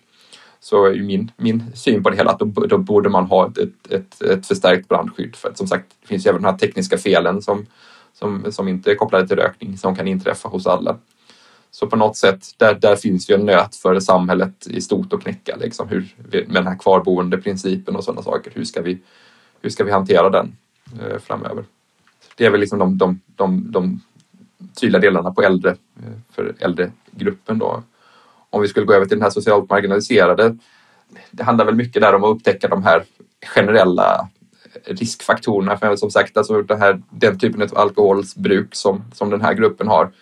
så 0.61 0.85
är 0.85 1.03
min, 1.03 1.31
min 1.37 1.63
syn 1.75 2.03
på 2.03 2.11
det 2.11 2.17
hela 2.17 2.31
att 2.31 2.39
då, 2.39 2.47
då 2.47 2.79
borde 2.79 3.09
man 3.09 3.25
ha 3.25 3.49
ett, 3.49 3.59
ett, 3.59 3.93
ett, 3.93 4.23
ett, 4.23 4.47
förstärkt 4.47 4.89
brandskydd. 4.89 5.37
För 5.37 5.49
att 5.49 5.59
som 5.59 5.67
sagt, 5.67 5.85
det 6.01 6.09
finns 6.09 6.27
ju 6.27 6.31
även 6.31 6.43
de 6.43 6.49
här 6.49 6.59
tekniska 6.59 6.99
felen 6.99 7.43
som, 7.43 7.67
som, 8.13 8.53
som 8.53 8.69
inte 8.69 8.91
är 8.91 8.95
kopplade 8.95 9.29
till 9.29 9.37
rökning 9.37 9.79
som 9.79 9.97
kan 9.97 10.09
inträffa 10.09 10.49
hos 10.49 10.67
alla. 10.67 10.97
Så 11.71 11.87
på 11.87 11.97
något 11.97 12.17
sätt, 12.17 12.45
där, 12.57 12.75
där 12.75 12.97
finns 12.97 13.31
ju 13.31 13.35
en 13.35 13.47
nöt 13.47 13.77
för 13.77 14.01
samhället 14.01 14.67
i 14.67 14.81
stort 14.81 15.13
att 15.13 15.23
knäcka. 15.23 15.57
Liksom, 15.57 15.89
hur, 15.89 16.15
med 16.31 16.47
den 16.49 16.67
här 16.67 16.79
kvarboende 16.79 17.39
principen 17.39 17.97
och 17.97 18.05
sådana 18.05 18.23
saker. 18.23 18.53
Hur 18.55 18.65
ska 18.65 18.83
vi, 18.83 18.99
hur 19.61 19.71
ska 19.71 19.85
vi 19.85 19.91
hantera 19.91 20.31
den 20.31 20.57
eh, 21.01 21.19
framöver? 21.19 21.65
Det 22.37 22.47
är 22.47 22.51
väl 22.51 22.61
liksom 22.61 22.79
de, 22.79 22.99
de, 22.99 23.21
de, 23.27 23.73
de 23.73 24.01
tydliga 24.81 25.01
delarna 25.01 25.31
på 25.31 25.43
äldre, 25.43 25.71
eh, 25.71 26.13
för 26.33 26.55
äldregruppen 26.59 27.59
då. 27.59 27.83
Om 28.51 28.63
vi 28.63 28.69
skulle 28.69 28.87
gå 28.87 28.93
över 28.93 29.07
till 29.07 29.17
den 29.17 29.23
här 29.23 29.31
socialt 29.31 29.71
marginaliserade, 29.71 30.57
det 31.31 31.43
handlar 31.43 31.65
väl 31.65 31.75
mycket 31.75 32.03
där 32.03 32.15
om 32.15 32.25
att 32.25 32.37
upptäcka 32.37 32.69
de 32.69 32.85
här 32.85 33.05
generella 33.47 34.29
riskfaktorerna. 34.85 35.77
För 35.77 35.97
som 35.97 36.11
sagt, 36.11 36.37
alltså 36.37 36.63
det 36.63 36.77
här, 36.77 37.03
den 37.11 37.39
typen 37.39 37.63
av 37.63 37.79
alkoholbruk 37.79 38.75
som, 38.75 39.05
som 39.15 39.31
den 39.31 39.41
här 39.41 39.55
gruppen 39.55 39.89
har 39.89 40.13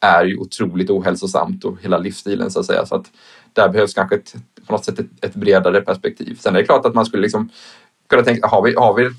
är 0.00 0.24
ju 0.24 0.36
otroligt 0.36 0.90
ohälsosamt 0.90 1.64
och 1.64 1.82
hela 1.82 1.98
livsstilen 1.98 2.50
så 2.50 2.60
att 2.60 2.66
säga. 2.66 2.86
Så 2.86 2.94
att 2.94 3.10
där 3.52 3.68
behövs 3.68 3.94
kanske 3.94 4.14
ett, 4.16 4.34
på 4.66 4.72
något 4.72 4.84
sätt 4.84 4.98
ett, 4.98 5.24
ett 5.24 5.34
bredare 5.34 5.80
perspektiv. 5.80 6.38
Sen 6.40 6.54
är 6.54 6.58
det 6.58 6.64
klart 6.64 6.86
att 6.86 6.94
man 6.94 7.06
skulle 7.06 7.22
liksom 7.22 7.50
kunna 8.08 8.22
tänka, 8.22 8.46
har 8.46 8.62
vi, 8.62 8.74
har 8.74 8.94
vi 8.94 9.10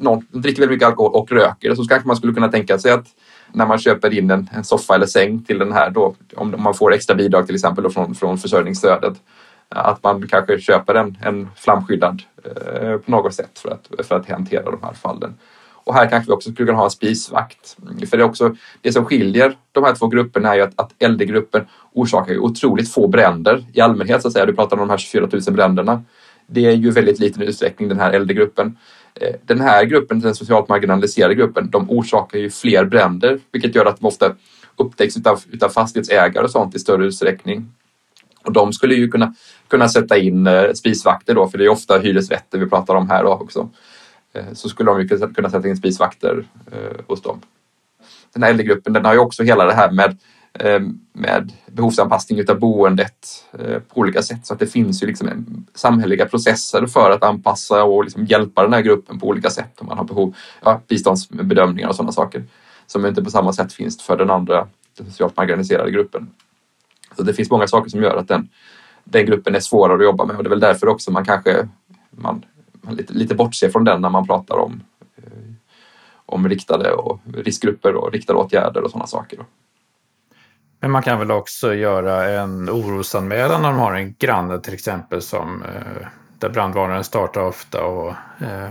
någon 0.00 0.26
dricker 0.30 0.60
väldigt 0.60 0.76
mycket 0.76 0.88
alkohol 0.88 1.12
och 1.12 1.32
röker 1.32 1.74
så 1.74 1.84
kanske 1.84 2.06
man 2.06 2.16
skulle 2.16 2.32
kunna 2.32 2.48
tänka 2.48 2.78
sig 2.78 2.92
att 2.92 3.06
när 3.52 3.66
man 3.66 3.78
köper 3.78 4.18
in 4.18 4.30
en, 4.30 4.50
en 4.52 4.64
soffa 4.64 4.94
eller 4.94 5.06
säng 5.06 5.42
till 5.44 5.58
den 5.58 5.72
här 5.72 5.90
då, 5.90 6.14
om 6.36 6.54
man 6.58 6.74
får 6.74 6.92
extra 6.92 7.14
bidrag 7.14 7.46
till 7.46 7.54
exempel 7.54 7.84
då 7.84 7.90
från, 7.90 8.14
från 8.14 8.38
försörjningsstödet, 8.38 9.14
att 9.68 10.02
man 10.02 10.28
kanske 10.28 10.60
köper 10.60 10.94
en, 10.94 11.18
en 11.22 11.48
flamskyddad 11.56 12.22
eh, 12.44 12.96
på 12.96 13.10
något 13.10 13.34
sätt 13.34 13.58
för 13.58 13.70
att, 13.70 14.06
för 14.06 14.16
att 14.16 14.30
hantera 14.30 14.70
de 14.70 14.82
här 14.82 14.92
fallen. 14.92 15.34
Och 15.88 15.94
här 15.94 16.10
kanske 16.10 16.30
vi 16.30 16.34
också 16.34 16.52
skulle 16.52 16.66
kunna 16.66 16.78
ha 16.78 16.84
en 16.84 16.90
spisvakt. 16.90 17.76
För 18.10 18.16
det, 18.16 18.22
är 18.22 18.26
också, 18.26 18.56
det 18.80 18.92
som 18.92 19.04
skiljer 19.04 19.56
de 19.72 19.84
här 19.84 19.94
två 19.94 20.06
grupperna 20.06 20.52
är 20.52 20.56
ju 20.56 20.62
att, 20.62 20.80
att 20.80 20.92
äldregruppen 20.98 21.66
orsakar 21.92 22.32
ju 22.32 22.38
otroligt 22.38 22.92
få 22.92 23.08
bränder 23.08 23.64
i 23.72 23.80
allmänhet. 23.80 24.22
Så 24.22 24.28
att 24.28 24.34
säga. 24.34 24.46
Du 24.46 24.54
pratar 24.54 24.76
om 24.76 24.80
de 24.80 24.90
här 24.90 24.98
24 24.98 25.28
000 25.32 25.42
bränderna. 25.54 26.02
Det 26.46 26.66
är 26.66 26.72
ju 26.72 26.90
väldigt 26.90 27.18
liten 27.18 27.42
utsträckning 27.42 27.88
den 27.88 28.00
här 28.00 28.12
äldregruppen. 28.12 28.76
Eh, 29.20 29.34
den 29.44 29.60
här 29.60 29.84
gruppen, 29.84 30.20
den 30.20 30.34
socialt 30.34 30.68
marginaliserade 30.68 31.34
gruppen, 31.34 31.70
de 31.70 31.90
orsakar 31.90 32.38
ju 32.38 32.50
fler 32.50 32.84
bränder 32.84 33.40
vilket 33.52 33.74
gör 33.74 33.86
att 33.86 34.00
de 34.00 34.06
ofta 34.06 34.34
upptäcks 34.76 35.16
utav, 35.16 35.40
utav 35.50 35.68
fastighetsägare 35.68 36.44
och 36.44 36.50
sånt 36.50 36.74
i 36.74 36.78
större 36.78 37.06
utsträckning. 37.06 37.72
Och 38.44 38.52
de 38.52 38.72
skulle 38.72 38.94
ju 38.94 39.08
kunna, 39.08 39.34
kunna 39.68 39.88
sätta 39.88 40.18
in 40.18 40.46
eh, 40.46 40.72
spisvakter 40.72 41.34
då, 41.34 41.48
för 41.48 41.58
det 41.58 41.64
är 41.64 41.68
ofta 41.68 41.98
hyresrätter 41.98 42.58
vi 42.58 42.66
pratar 42.66 42.94
om 42.94 43.10
här 43.10 43.24
också. 43.24 43.70
Eh, 44.32 44.52
så 44.52 44.68
skulle 44.68 44.90
de 44.90 45.00
ju 45.00 45.08
kunna 45.08 45.50
sätta 45.50 45.68
in 45.68 45.76
spisvakter 45.76 46.44
hos 47.06 47.22
dem. 47.22 47.40
Den 48.32 48.42
här 48.42 48.50
äldregruppen 48.50 48.92
den 48.92 49.04
har 49.04 49.12
ju 49.12 49.18
också 49.18 49.42
hela 49.42 49.64
det 49.64 49.74
här 49.74 49.90
med 49.90 50.18
Eh, 50.60 50.80
med 51.12 51.52
behovsanpassning 51.66 52.38
utav 52.38 52.58
boendet 52.58 53.46
eh, 53.58 53.78
på 53.78 54.00
olika 54.00 54.22
sätt. 54.22 54.46
Så 54.46 54.54
att 54.54 54.60
det 54.60 54.66
finns 54.66 55.02
ju 55.02 55.06
liksom 55.06 55.28
samhälleliga 55.74 56.26
processer 56.26 56.86
för 56.86 57.10
att 57.10 57.22
anpassa 57.22 57.84
och 57.84 58.04
liksom 58.04 58.24
hjälpa 58.24 58.62
den 58.62 58.72
här 58.72 58.82
gruppen 58.82 59.18
på 59.18 59.26
olika 59.26 59.50
sätt 59.50 59.80
om 59.80 59.86
man 59.86 59.98
har 59.98 60.04
behov, 60.04 60.36
ja, 60.64 60.80
biståndsbedömningar 60.88 61.88
och 61.88 61.96
sådana 61.96 62.12
saker 62.12 62.44
som 62.86 63.06
inte 63.06 63.24
på 63.24 63.30
samma 63.30 63.52
sätt 63.52 63.72
finns 63.72 64.02
för 64.02 64.16
den 64.16 64.30
andra 64.30 64.68
den 64.98 65.06
socialt 65.06 65.36
marginaliserade 65.36 65.90
gruppen. 65.90 66.30
Så 67.16 67.22
det 67.22 67.34
finns 67.34 67.50
många 67.50 67.66
saker 67.66 67.90
som 67.90 68.02
gör 68.02 68.16
att 68.16 68.28
den, 68.28 68.48
den 69.04 69.26
gruppen 69.26 69.54
är 69.54 69.60
svårare 69.60 69.96
att 69.96 70.04
jobba 70.04 70.24
med 70.24 70.36
och 70.36 70.42
det 70.42 70.48
är 70.48 70.50
väl 70.50 70.60
därför 70.60 70.88
också 70.88 71.10
man 71.10 71.24
kanske 71.24 71.68
man, 72.10 72.44
man 72.72 72.94
lite, 72.94 73.12
lite 73.12 73.34
bortser 73.34 73.70
från 73.70 73.84
den 73.84 74.00
när 74.00 74.10
man 74.10 74.26
pratar 74.26 74.56
om, 74.56 74.82
eh, 75.16 75.52
om 76.26 76.48
riktade 76.48 76.92
och 76.92 77.20
riskgrupper 77.34 77.94
och 77.94 78.12
riktade 78.12 78.38
åtgärder 78.38 78.82
och 78.82 78.90
sådana 78.90 79.06
saker. 79.06 79.38
Men 80.80 80.90
man 80.90 81.02
kan 81.02 81.18
väl 81.18 81.30
också 81.30 81.74
göra 81.74 82.40
en 82.40 82.70
orosanmälan 82.70 83.64
om 83.64 83.72
de 83.72 83.78
har 83.78 83.94
en 83.94 84.14
granne 84.18 84.60
till 84.60 84.74
exempel 84.74 85.22
som 85.22 85.62
eh, 85.62 86.06
där 86.38 86.48
brandvarnaren 86.48 87.04
startar 87.04 87.40
ofta 87.40 87.84
och 87.84 88.08
eh, 88.40 88.68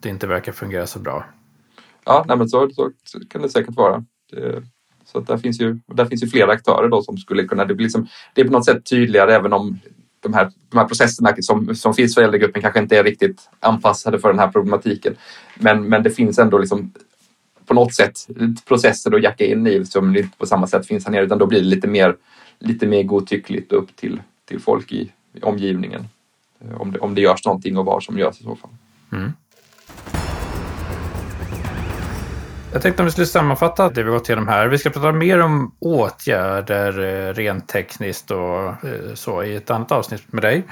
det 0.00 0.08
inte 0.08 0.26
verkar 0.26 0.52
fungera 0.52 0.86
så 0.86 0.98
bra. 0.98 1.24
Ja, 2.04 2.24
nej, 2.28 2.36
men 2.36 2.48
så, 2.48 2.70
så 3.04 3.20
kan 3.30 3.42
det 3.42 3.48
säkert 3.48 3.76
vara. 3.76 4.04
Det, 4.30 4.62
så 5.04 5.18
att 5.18 5.26
där, 5.26 5.38
finns 5.38 5.60
ju, 5.60 5.78
där 5.86 6.04
finns 6.04 6.22
ju 6.22 6.26
flera 6.26 6.52
aktörer 6.52 6.88
då 6.88 7.02
som 7.02 7.16
skulle 7.16 7.44
kunna... 7.44 7.64
Det, 7.64 7.74
blir 7.74 7.84
liksom, 7.84 8.06
det 8.34 8.40
är 8.40 8.44
på 8.44 8.52
något 8.52 8.64
sätt 8.64 8.84
tydligare 8.84 9.34
även 9.34 9.52
om 9.52 9.80
de 10.20 10.34
här, 10.34 10.50
de 10.70 10.78
här 10.78 10.84
processerna 10.84 11.34
som, 11.40 11.74
som 11.74 11.94
finns 11.94 12.14
för 12.14 12.22
äldregruppen 12.22 12.62
kanske 12.62 12.80
inte 12.80 12.98
är 12.98 13.04
riktigt 13.04 13.50
anpassade 13.60 14.18
för 14.18 14.28
den 14.28 14.38
här 14.38 14.48
problematiken. 14.48 15.16
Men, 15.54 15.88
men 15.88 16.02
det 16.02 16.10
finns 16.10 16.38
ändå 16.38 16.58
liksom 16.58 16.92
på 17.70 17.74
något 17.74 17.94
sätt 17.94 18.28
processer 18.68 19.14
att 19.14 19.22
jacka 19.22 19.44
in 19.44 19.66
i 19.66 19.78
liksom, 19.78 20.02
som 20.02 20.16
inte 20.16 20.38
på 20.38 20.46
samma 20.46 20.66
sätt 20.66 20.86
finns 20.86 21.04
här 21.04 21.12
nere 21.12 21.24
utan 21.24 21.38
då 21.38 21.46
blir 21.46 21.60
det 21.60 21.66
lite 21.66 21.88
mer, 21.88 22.16
lite 22.58 22.86
mer 22.86 23.02
godtyckligt 23.02 23.72
upp 23.72 23.96
till, 23.96 24.22
till 24.48 24.60
folk 24.60 24.92
i, 24.92 25.12
i 25.32 25.42
omgivningen. 25.42 26.08
Eh, 26.60 26.80
om 26.80 26.92
det, 26.92 26.98
om 26.98 27.14
det 27.14 27.20
görs 27.20 27.44
någonting 27.44 27.78
och 27.78 27.84
vad 27.84 28.02
som 28.02 28.18
görs 28.18 28.40
i 28.40 28.44
så 28.44 28.56
fall. 28.56 28.70
Mm. 29.12 29.32
Jag 32.72 32.82
tänkte 32.82 33.02
om 33.02 33.06
vi 33.06 33.12
skulle 33.12 33.26
sammanfatta 33.26 33.88
det 33.88 34.02
vi 34.02 34.10
gått 34.10 34.28
igenom 34.28 34.48
här. 34.48 34.68
Vi 34.68 34.78
ska 34.78 34.90
prata 34.90 35.12
mer 35.12 35.40
om 35.40 35.74
åtgärder 35.78 36.98
eh, 36.98 37.34
rent 37.34 37.68
tekniskt 37.68 38.30
och 38.30 38.68
eh, 38.68 39.14
så 39.14 39.42
i 39.42 39.56
ett 39.56 39.70
annat 39.70 39.92
avsnitt 39.92 40.32
med 40.32 40.42
dig. 40.42 40.64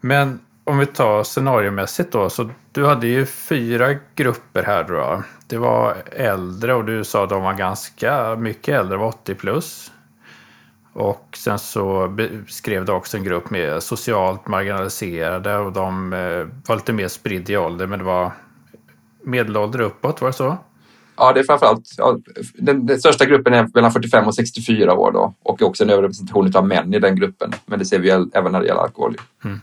Men 0.00 0.40
om 0.66 0.78
vi 0.78 0.86
tar 0.86 1.22
scenariomässigt 1.22 2.12
då, 2.12 2.30
så 2.30 2.50
du 2.72 2.86
hade 2.86 3.06
ju 3.06 3.26
fyra 3.26 3.94
grupper 4.14 4.62
här 4.62 4.84
då. 4.84 5.22
Det 5.46 5.58
var 5.58 5.96
äldre 6.12 6.74
och 6.74 6.84
du 6.84 7.04
sa 7.04 7.24
att 7.24 7.30
de 7.30 7.42
var 7.42 7.54
ganska 7.54 8.36
mycket 8.36 8.74
äldre, 8.74 8.96
var 8.96 9.06
80 9.06 9.34
plus. 9.34 9.92
Och 10.92 11.28
sen 11.36 11.58
så 11.58 12.16
skrev 12.48 12.84
du 12.84 12.92
också 12.92 13.16
en 13.16 13.24
grupp 13.24 13.50
med 13.50 13.82
socialt 13.82 14.48
marginaliserade 14.48 15.56
och 15.56 15.72
de 15.72 16.12
eh, 16.12 16.46
var 16.68 16.76
lite 16.76 16.92
mer 16.92 17.08
spridda 17.08 17.52
i 17.52 17.56
ålder, 17.56 17.86
men 17.86 17.98
det 17.98 18.04
var 18.04 18.32
medelålder 19.24 19.80
uppåt, 19.80 20.20
var 20.20 20.28
det 20.28 20.34
så? 20.34 20.56
Ja, 21.16 21.32
det 21.32 21.40
är 21.40 21.44
framförallt 21.44 21.94
ja, 21.96 22.18
den, 22.54 22.86
den 22.86 22.98
största 22.98 23.24
gruppen 23.24 23.54
är 23.54 23.68
mellan 23.74 23.92
45 23.92 24.26
och 24.26 24.34
64 24.34 24.94
år 24.94 25.12
då 25.12 25.34
och 25.42 25.62
också 25.62 25.84
en 25.84 25.90
överrepresentation 25.90 26.56
av 26.56 26.66
män 26.66 26.94
i 26.94 26.98
den 26.98 27.16
gruppen. 27.16 27.52
Men 27.66 27.78
det 27.78 27.84
ser 27.84 27.98
vi 27.98 28.10
även 28.10 28.52
när 28.52 28.60
det 28.60 28.66
gäller 28.66 28.80
alkohol. 28.80 29.16
Mm. 29.44 29.60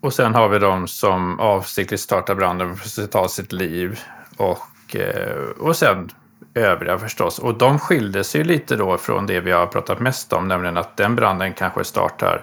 Och 0.00 0.12
sen 0.12 0.34
har 0.34 0.48
vi 0.48 0.58
de 0.58 0.88
som 0.88 1.40
avsiktligt 1.40 2.02
startar 2.02 2.34
branden 2.34 2.76
för 2.76 3.02
att 3.02 3.12
ta 3.12 3.28
sitt 3.28 3.52
liv 3.52 4.00
och, 4.36 4.96
eh, 4.96 5.42
och 5.58 5.76
sen 5.76 6.10
övriga 6.54 6.98
förstås. 6.98 7.38
Och 7.38 7.58
de 7.58 7.78
skilde 7.78 8.24
sig 8.24 8.44
lite 8.44 8.76
då 8.76 8.98
från 8.98 9.26
det 9.26 9.40
vi 9.40 9.50
har 9.50 9.66
pratat 9.66 10.00
mest 10.00 10.32
om, 10.32 10.48
nämligen 10.48 10.76
att 10.76 10.96
den 10.96 11.16
branden 11.16 11.54
kanske 11.54 11.84
startar 11.84 12.42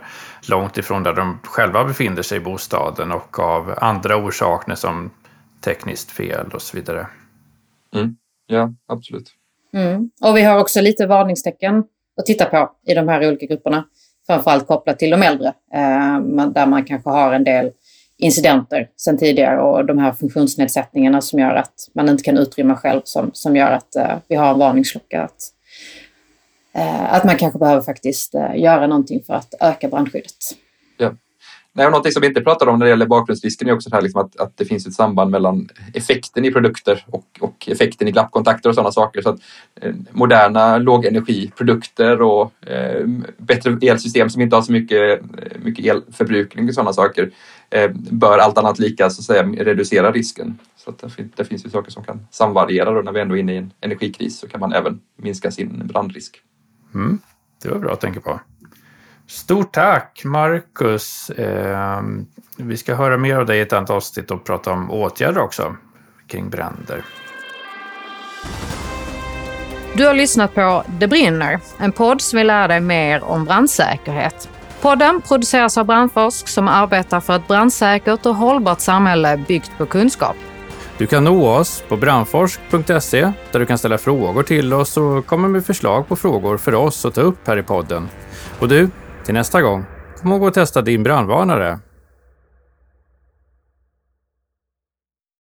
långt 0.49 0.77
ifrån 0.77 1.03
där 1.03 1.13
de 1.13 1.39
själva 1.43 1.85
befinner 1.85 2.21
sig 2.21 2.37
i 2.37 2.41
bostaden 2.41 3.11
och 3.11 3.39
av 3.39 3.73
andra 3.77 4.17
orsaker 4.17 4.75
som 4.75 5.11
tekniskt 5.61 6.11
fel 6.11 6.51
och 6.53 6.61
så 6.61 6.77
vidare. 6.77 7.07
Mm. 7.95 8.15
Ja, 8.47 8.73
absolut. 8.87 9.31
Mm. 9.73 10.09
Och 10.21 10.37
vi 10.37 10.43
har 10.43 10.59
också 10.59 10.81
lite 10.81 11.07
varningstecken 11.07 11.83
att 12.19 12.25
titta 12.25 12.45
på 12.45 12.71
i 12.87 12.93
de 12.93 13.07
här 13.07 13.27
olika 13.27 13.45
grupperna. 13.45 13.85
Framförallt 14.27 14.67
kopplat 14.67 14.99
till 14.99 15.09
de 15.09 15.23
äldre, 15.23 15.47
eh, 15.73 16.19
där 16.47 16.65
man 16.65 16.85
kanske 16.85 17.09
har 17.09 17.33
en 17.33 17.43
del 17.43 17.71
incidenter 18.17 18.89
sedan 18.97 19.17
tidigare 19.17 19.61
och 19.61 19.85
de 19.85 19.97
här 19.97 20.11
funktionsnedsättningarna 20.11 21.21
som 21.21 21.39
gör 21.39 21.55
att 21.55 21.89
man 21.93 22.09
inte 22.09 22.23
kan 22.23 22.37
utrymma 22.37 22.75
själv 22.75 23.01
som, 23.03 23.29
som 23.33 23.55
gör 23.55 23.71
att 23.71 23.95
eh, 23.95 24.17
vi 24.27 24.35
har 24.35 24.51
en 24.51 24.59
varningsklocka. 24.59 25.21
Att, 25.23 25.41
eh, 26.73 27.13
att 27.13 27.23
man 27.23 27.37
kanske 27.37 27.59
behöver 27.59 27.81
faktiskt 27.81 28.35
eh, 28.35 28.55
göra 28.55 28.87
någonting 28.87 29.23
för 29.23 29.33
att 29.33 29.53
öka 29.59 29.87
brandskyddet. 29.87 30.37
Ja. 30.97 31.13
Nej, 31.77 31.85
och 31.85 31.91
någonting 31.91 32.11
som 32.11 32.21
vi 32.21 32.27
inte 32.27 32.41
pratar 32.41 32.67
om 32.67 32.79
när 32.79 32.85
det 32.85 32.89
gäller 32.89 33.05
bakgrundsrisken 33.05 33.69
är 33.69 33.73
också 33.73 33.89
det 33.89 33.95
här 33.95 34.01
liksom 34.01 34.21
att, 34.21 34.39
att 34.39 34.57
det 34.57 34.65
finns 34.65 34.87
ett 34.87 34.93
samband 34.93 35.31
mellan 35.31 35.69
effekten 35.93 36.45
i 36.45 36.51
produkter 36.51 37.05
och, 37.07 37.25
och 37.39 37.69
effekten 37.69 38.07
i 38.07 38.11
glappkontakter 38.11 38.69
och 38.69 38.75
sådana 38.75 38.91
saker. 38.91 39.21
Så 39.21 39.29
att, 39.29 39.39
eh, 39.81 39.93
moderna 40.11 40.77
lågenergiprodukter 40.77 42.21
och 42.21 42.67
eh, 42.67 43.07
bättre 43.37 43.77
elsystem 43.81 44.29
som 44.29 44.41
inte 44.41 44.55
har 44.55 44.63
så 44.63 44.71
mycket, 44.71 45.21
eh, 45.21 45.59
mycket 45.63 45.85
elförbrukning 45.85 46.67
och 46.67 46.73
sådana 46.73 46.93
saker 46.93 47.31
eh, 47.69 47.91
bör 47.93 48.37
allt 48.37 48.57
annat 48.57 48.79
lika 48.79 49.09
så 49.09 49.21
att 49.21 49.25
säga, 49.25 49.63
reducera 49.63 50.11
risken. 50.11 50.59
Så 50.77 50.89
att 50.89 50.99
det, 50.99 51.09
finns, 51.09 51.31
det 51.35 51.45
finns 51.45 51.65
ju 51.65 51.69
saker 51.69 51.91
som 51.91 52.03
kan 52.03 52.27
samvariera 52.31 52.91
då 52.91 53.01
när 53.01 53.11
vi 53.11 53.21
ändå 53.21 53.35
är 53.35 53.39
inne 53.39 53.53
i 53.53 53.57
en 53.57 53.71
energikris 53.81 54.39
så 54.39 54.47
kan 54.47 54.59
man 54.59 54.73
även 54.73 54.99
minska 55.17 55.51
sin 55.51 55.87
brandrisk. 55.87 56.41
Mm, 56.93 57.19
det 57.63 57.69
var 57.69 57.79
bra 57.79 57.93
att 57.93 58.01
tänka 58.01 58.21
på. 58.21 58.39
Stort 59.27 59.73
tack 59.73 60.21
Marcus! 60.25 61.29
Eh, 61.29 62.01
vi 62.57 62.77
ska 62.77 62.95
höra 62.95 63.17
mer 63.17 63.35
av 63.35 63.45
dig 63.45 63.59
i 63.59 63.61
ett 63.61 63.73
annat 63.73 63.89
avsnitt 63.89 64.31
och 64.31 64.45
prata 64.45 64.71
om 64.71 64.91
åtgärder 64.91 65.41
också 65.41 65.75
kring 66.27 66.49
bränder. 66.49 67.03
Du 69.93 70.05
har 70.05 70.13
lyssnat 70.13 70.55
på 70.55 70.83
Det 70.99 71.07
brinner, 71.07 71.59
en 71.77 71.91
podd 71.91 72.21
som 72.21 72.37
vill 72.37 72.47
lära 72.47 72.67
dig 72.67 72.79
mer 72.79 73.23
om 73.23 73.45
brandsäkerhet. 73.45 74.49
Podden 74.81 75.21
produceras 75.21 75.77
av 75.77 75.85
Brandforsk 75.85 76.47
som 76.47 76.67
arbetar 76.67 77.19
för 77.19 77.35
ett 77.35 77.47
brandsäkert 77.47 78.25
och 78.25 78.35
hållbart 78.35 78.79
samhälle 78.79 79.43
byggt 79.47 79.71
på 79.77 79.85
kunskap. 79.85 80.35
Du 80.97 81.07
kan 81.07 81.23
nå 81.23 81.49
oss 81.49 81.83
på 81.89 81.97
brandforsk.se 81.97 83.31
där 83.51 83.59
du 83.59 83.65
kan 83.65 83.77
ställa 83.77 83.97
frågor 83.97 84.43
till 84.43 84.73
oss 84.73 84.97
och 84.97 85.25
komma 85.25 85.47
med 85.47 85.65
förslag 85.65 86.07
på 86.07 86.15
frågor 86.15 86.57
för 86.57 86.73
oss 86.73 87.05
att 87.05 87.15
ta 87.15 87.21
upp 87.21 87.47
här 87.47 87.57
i 87.57 87.63
podden. 87.63 88.09
Och 88.59 88.67
du, 88.67 88.89
till 89.27 89.33
nästa 89.33 89.61
gång, 89.61 89.85
kom 90.21 90.31
ihåg 90.31 90.47
att 90.47 90.53
testa 90.53 90.81
din 90.81 91.03
brandvarnare. 91.03 91.79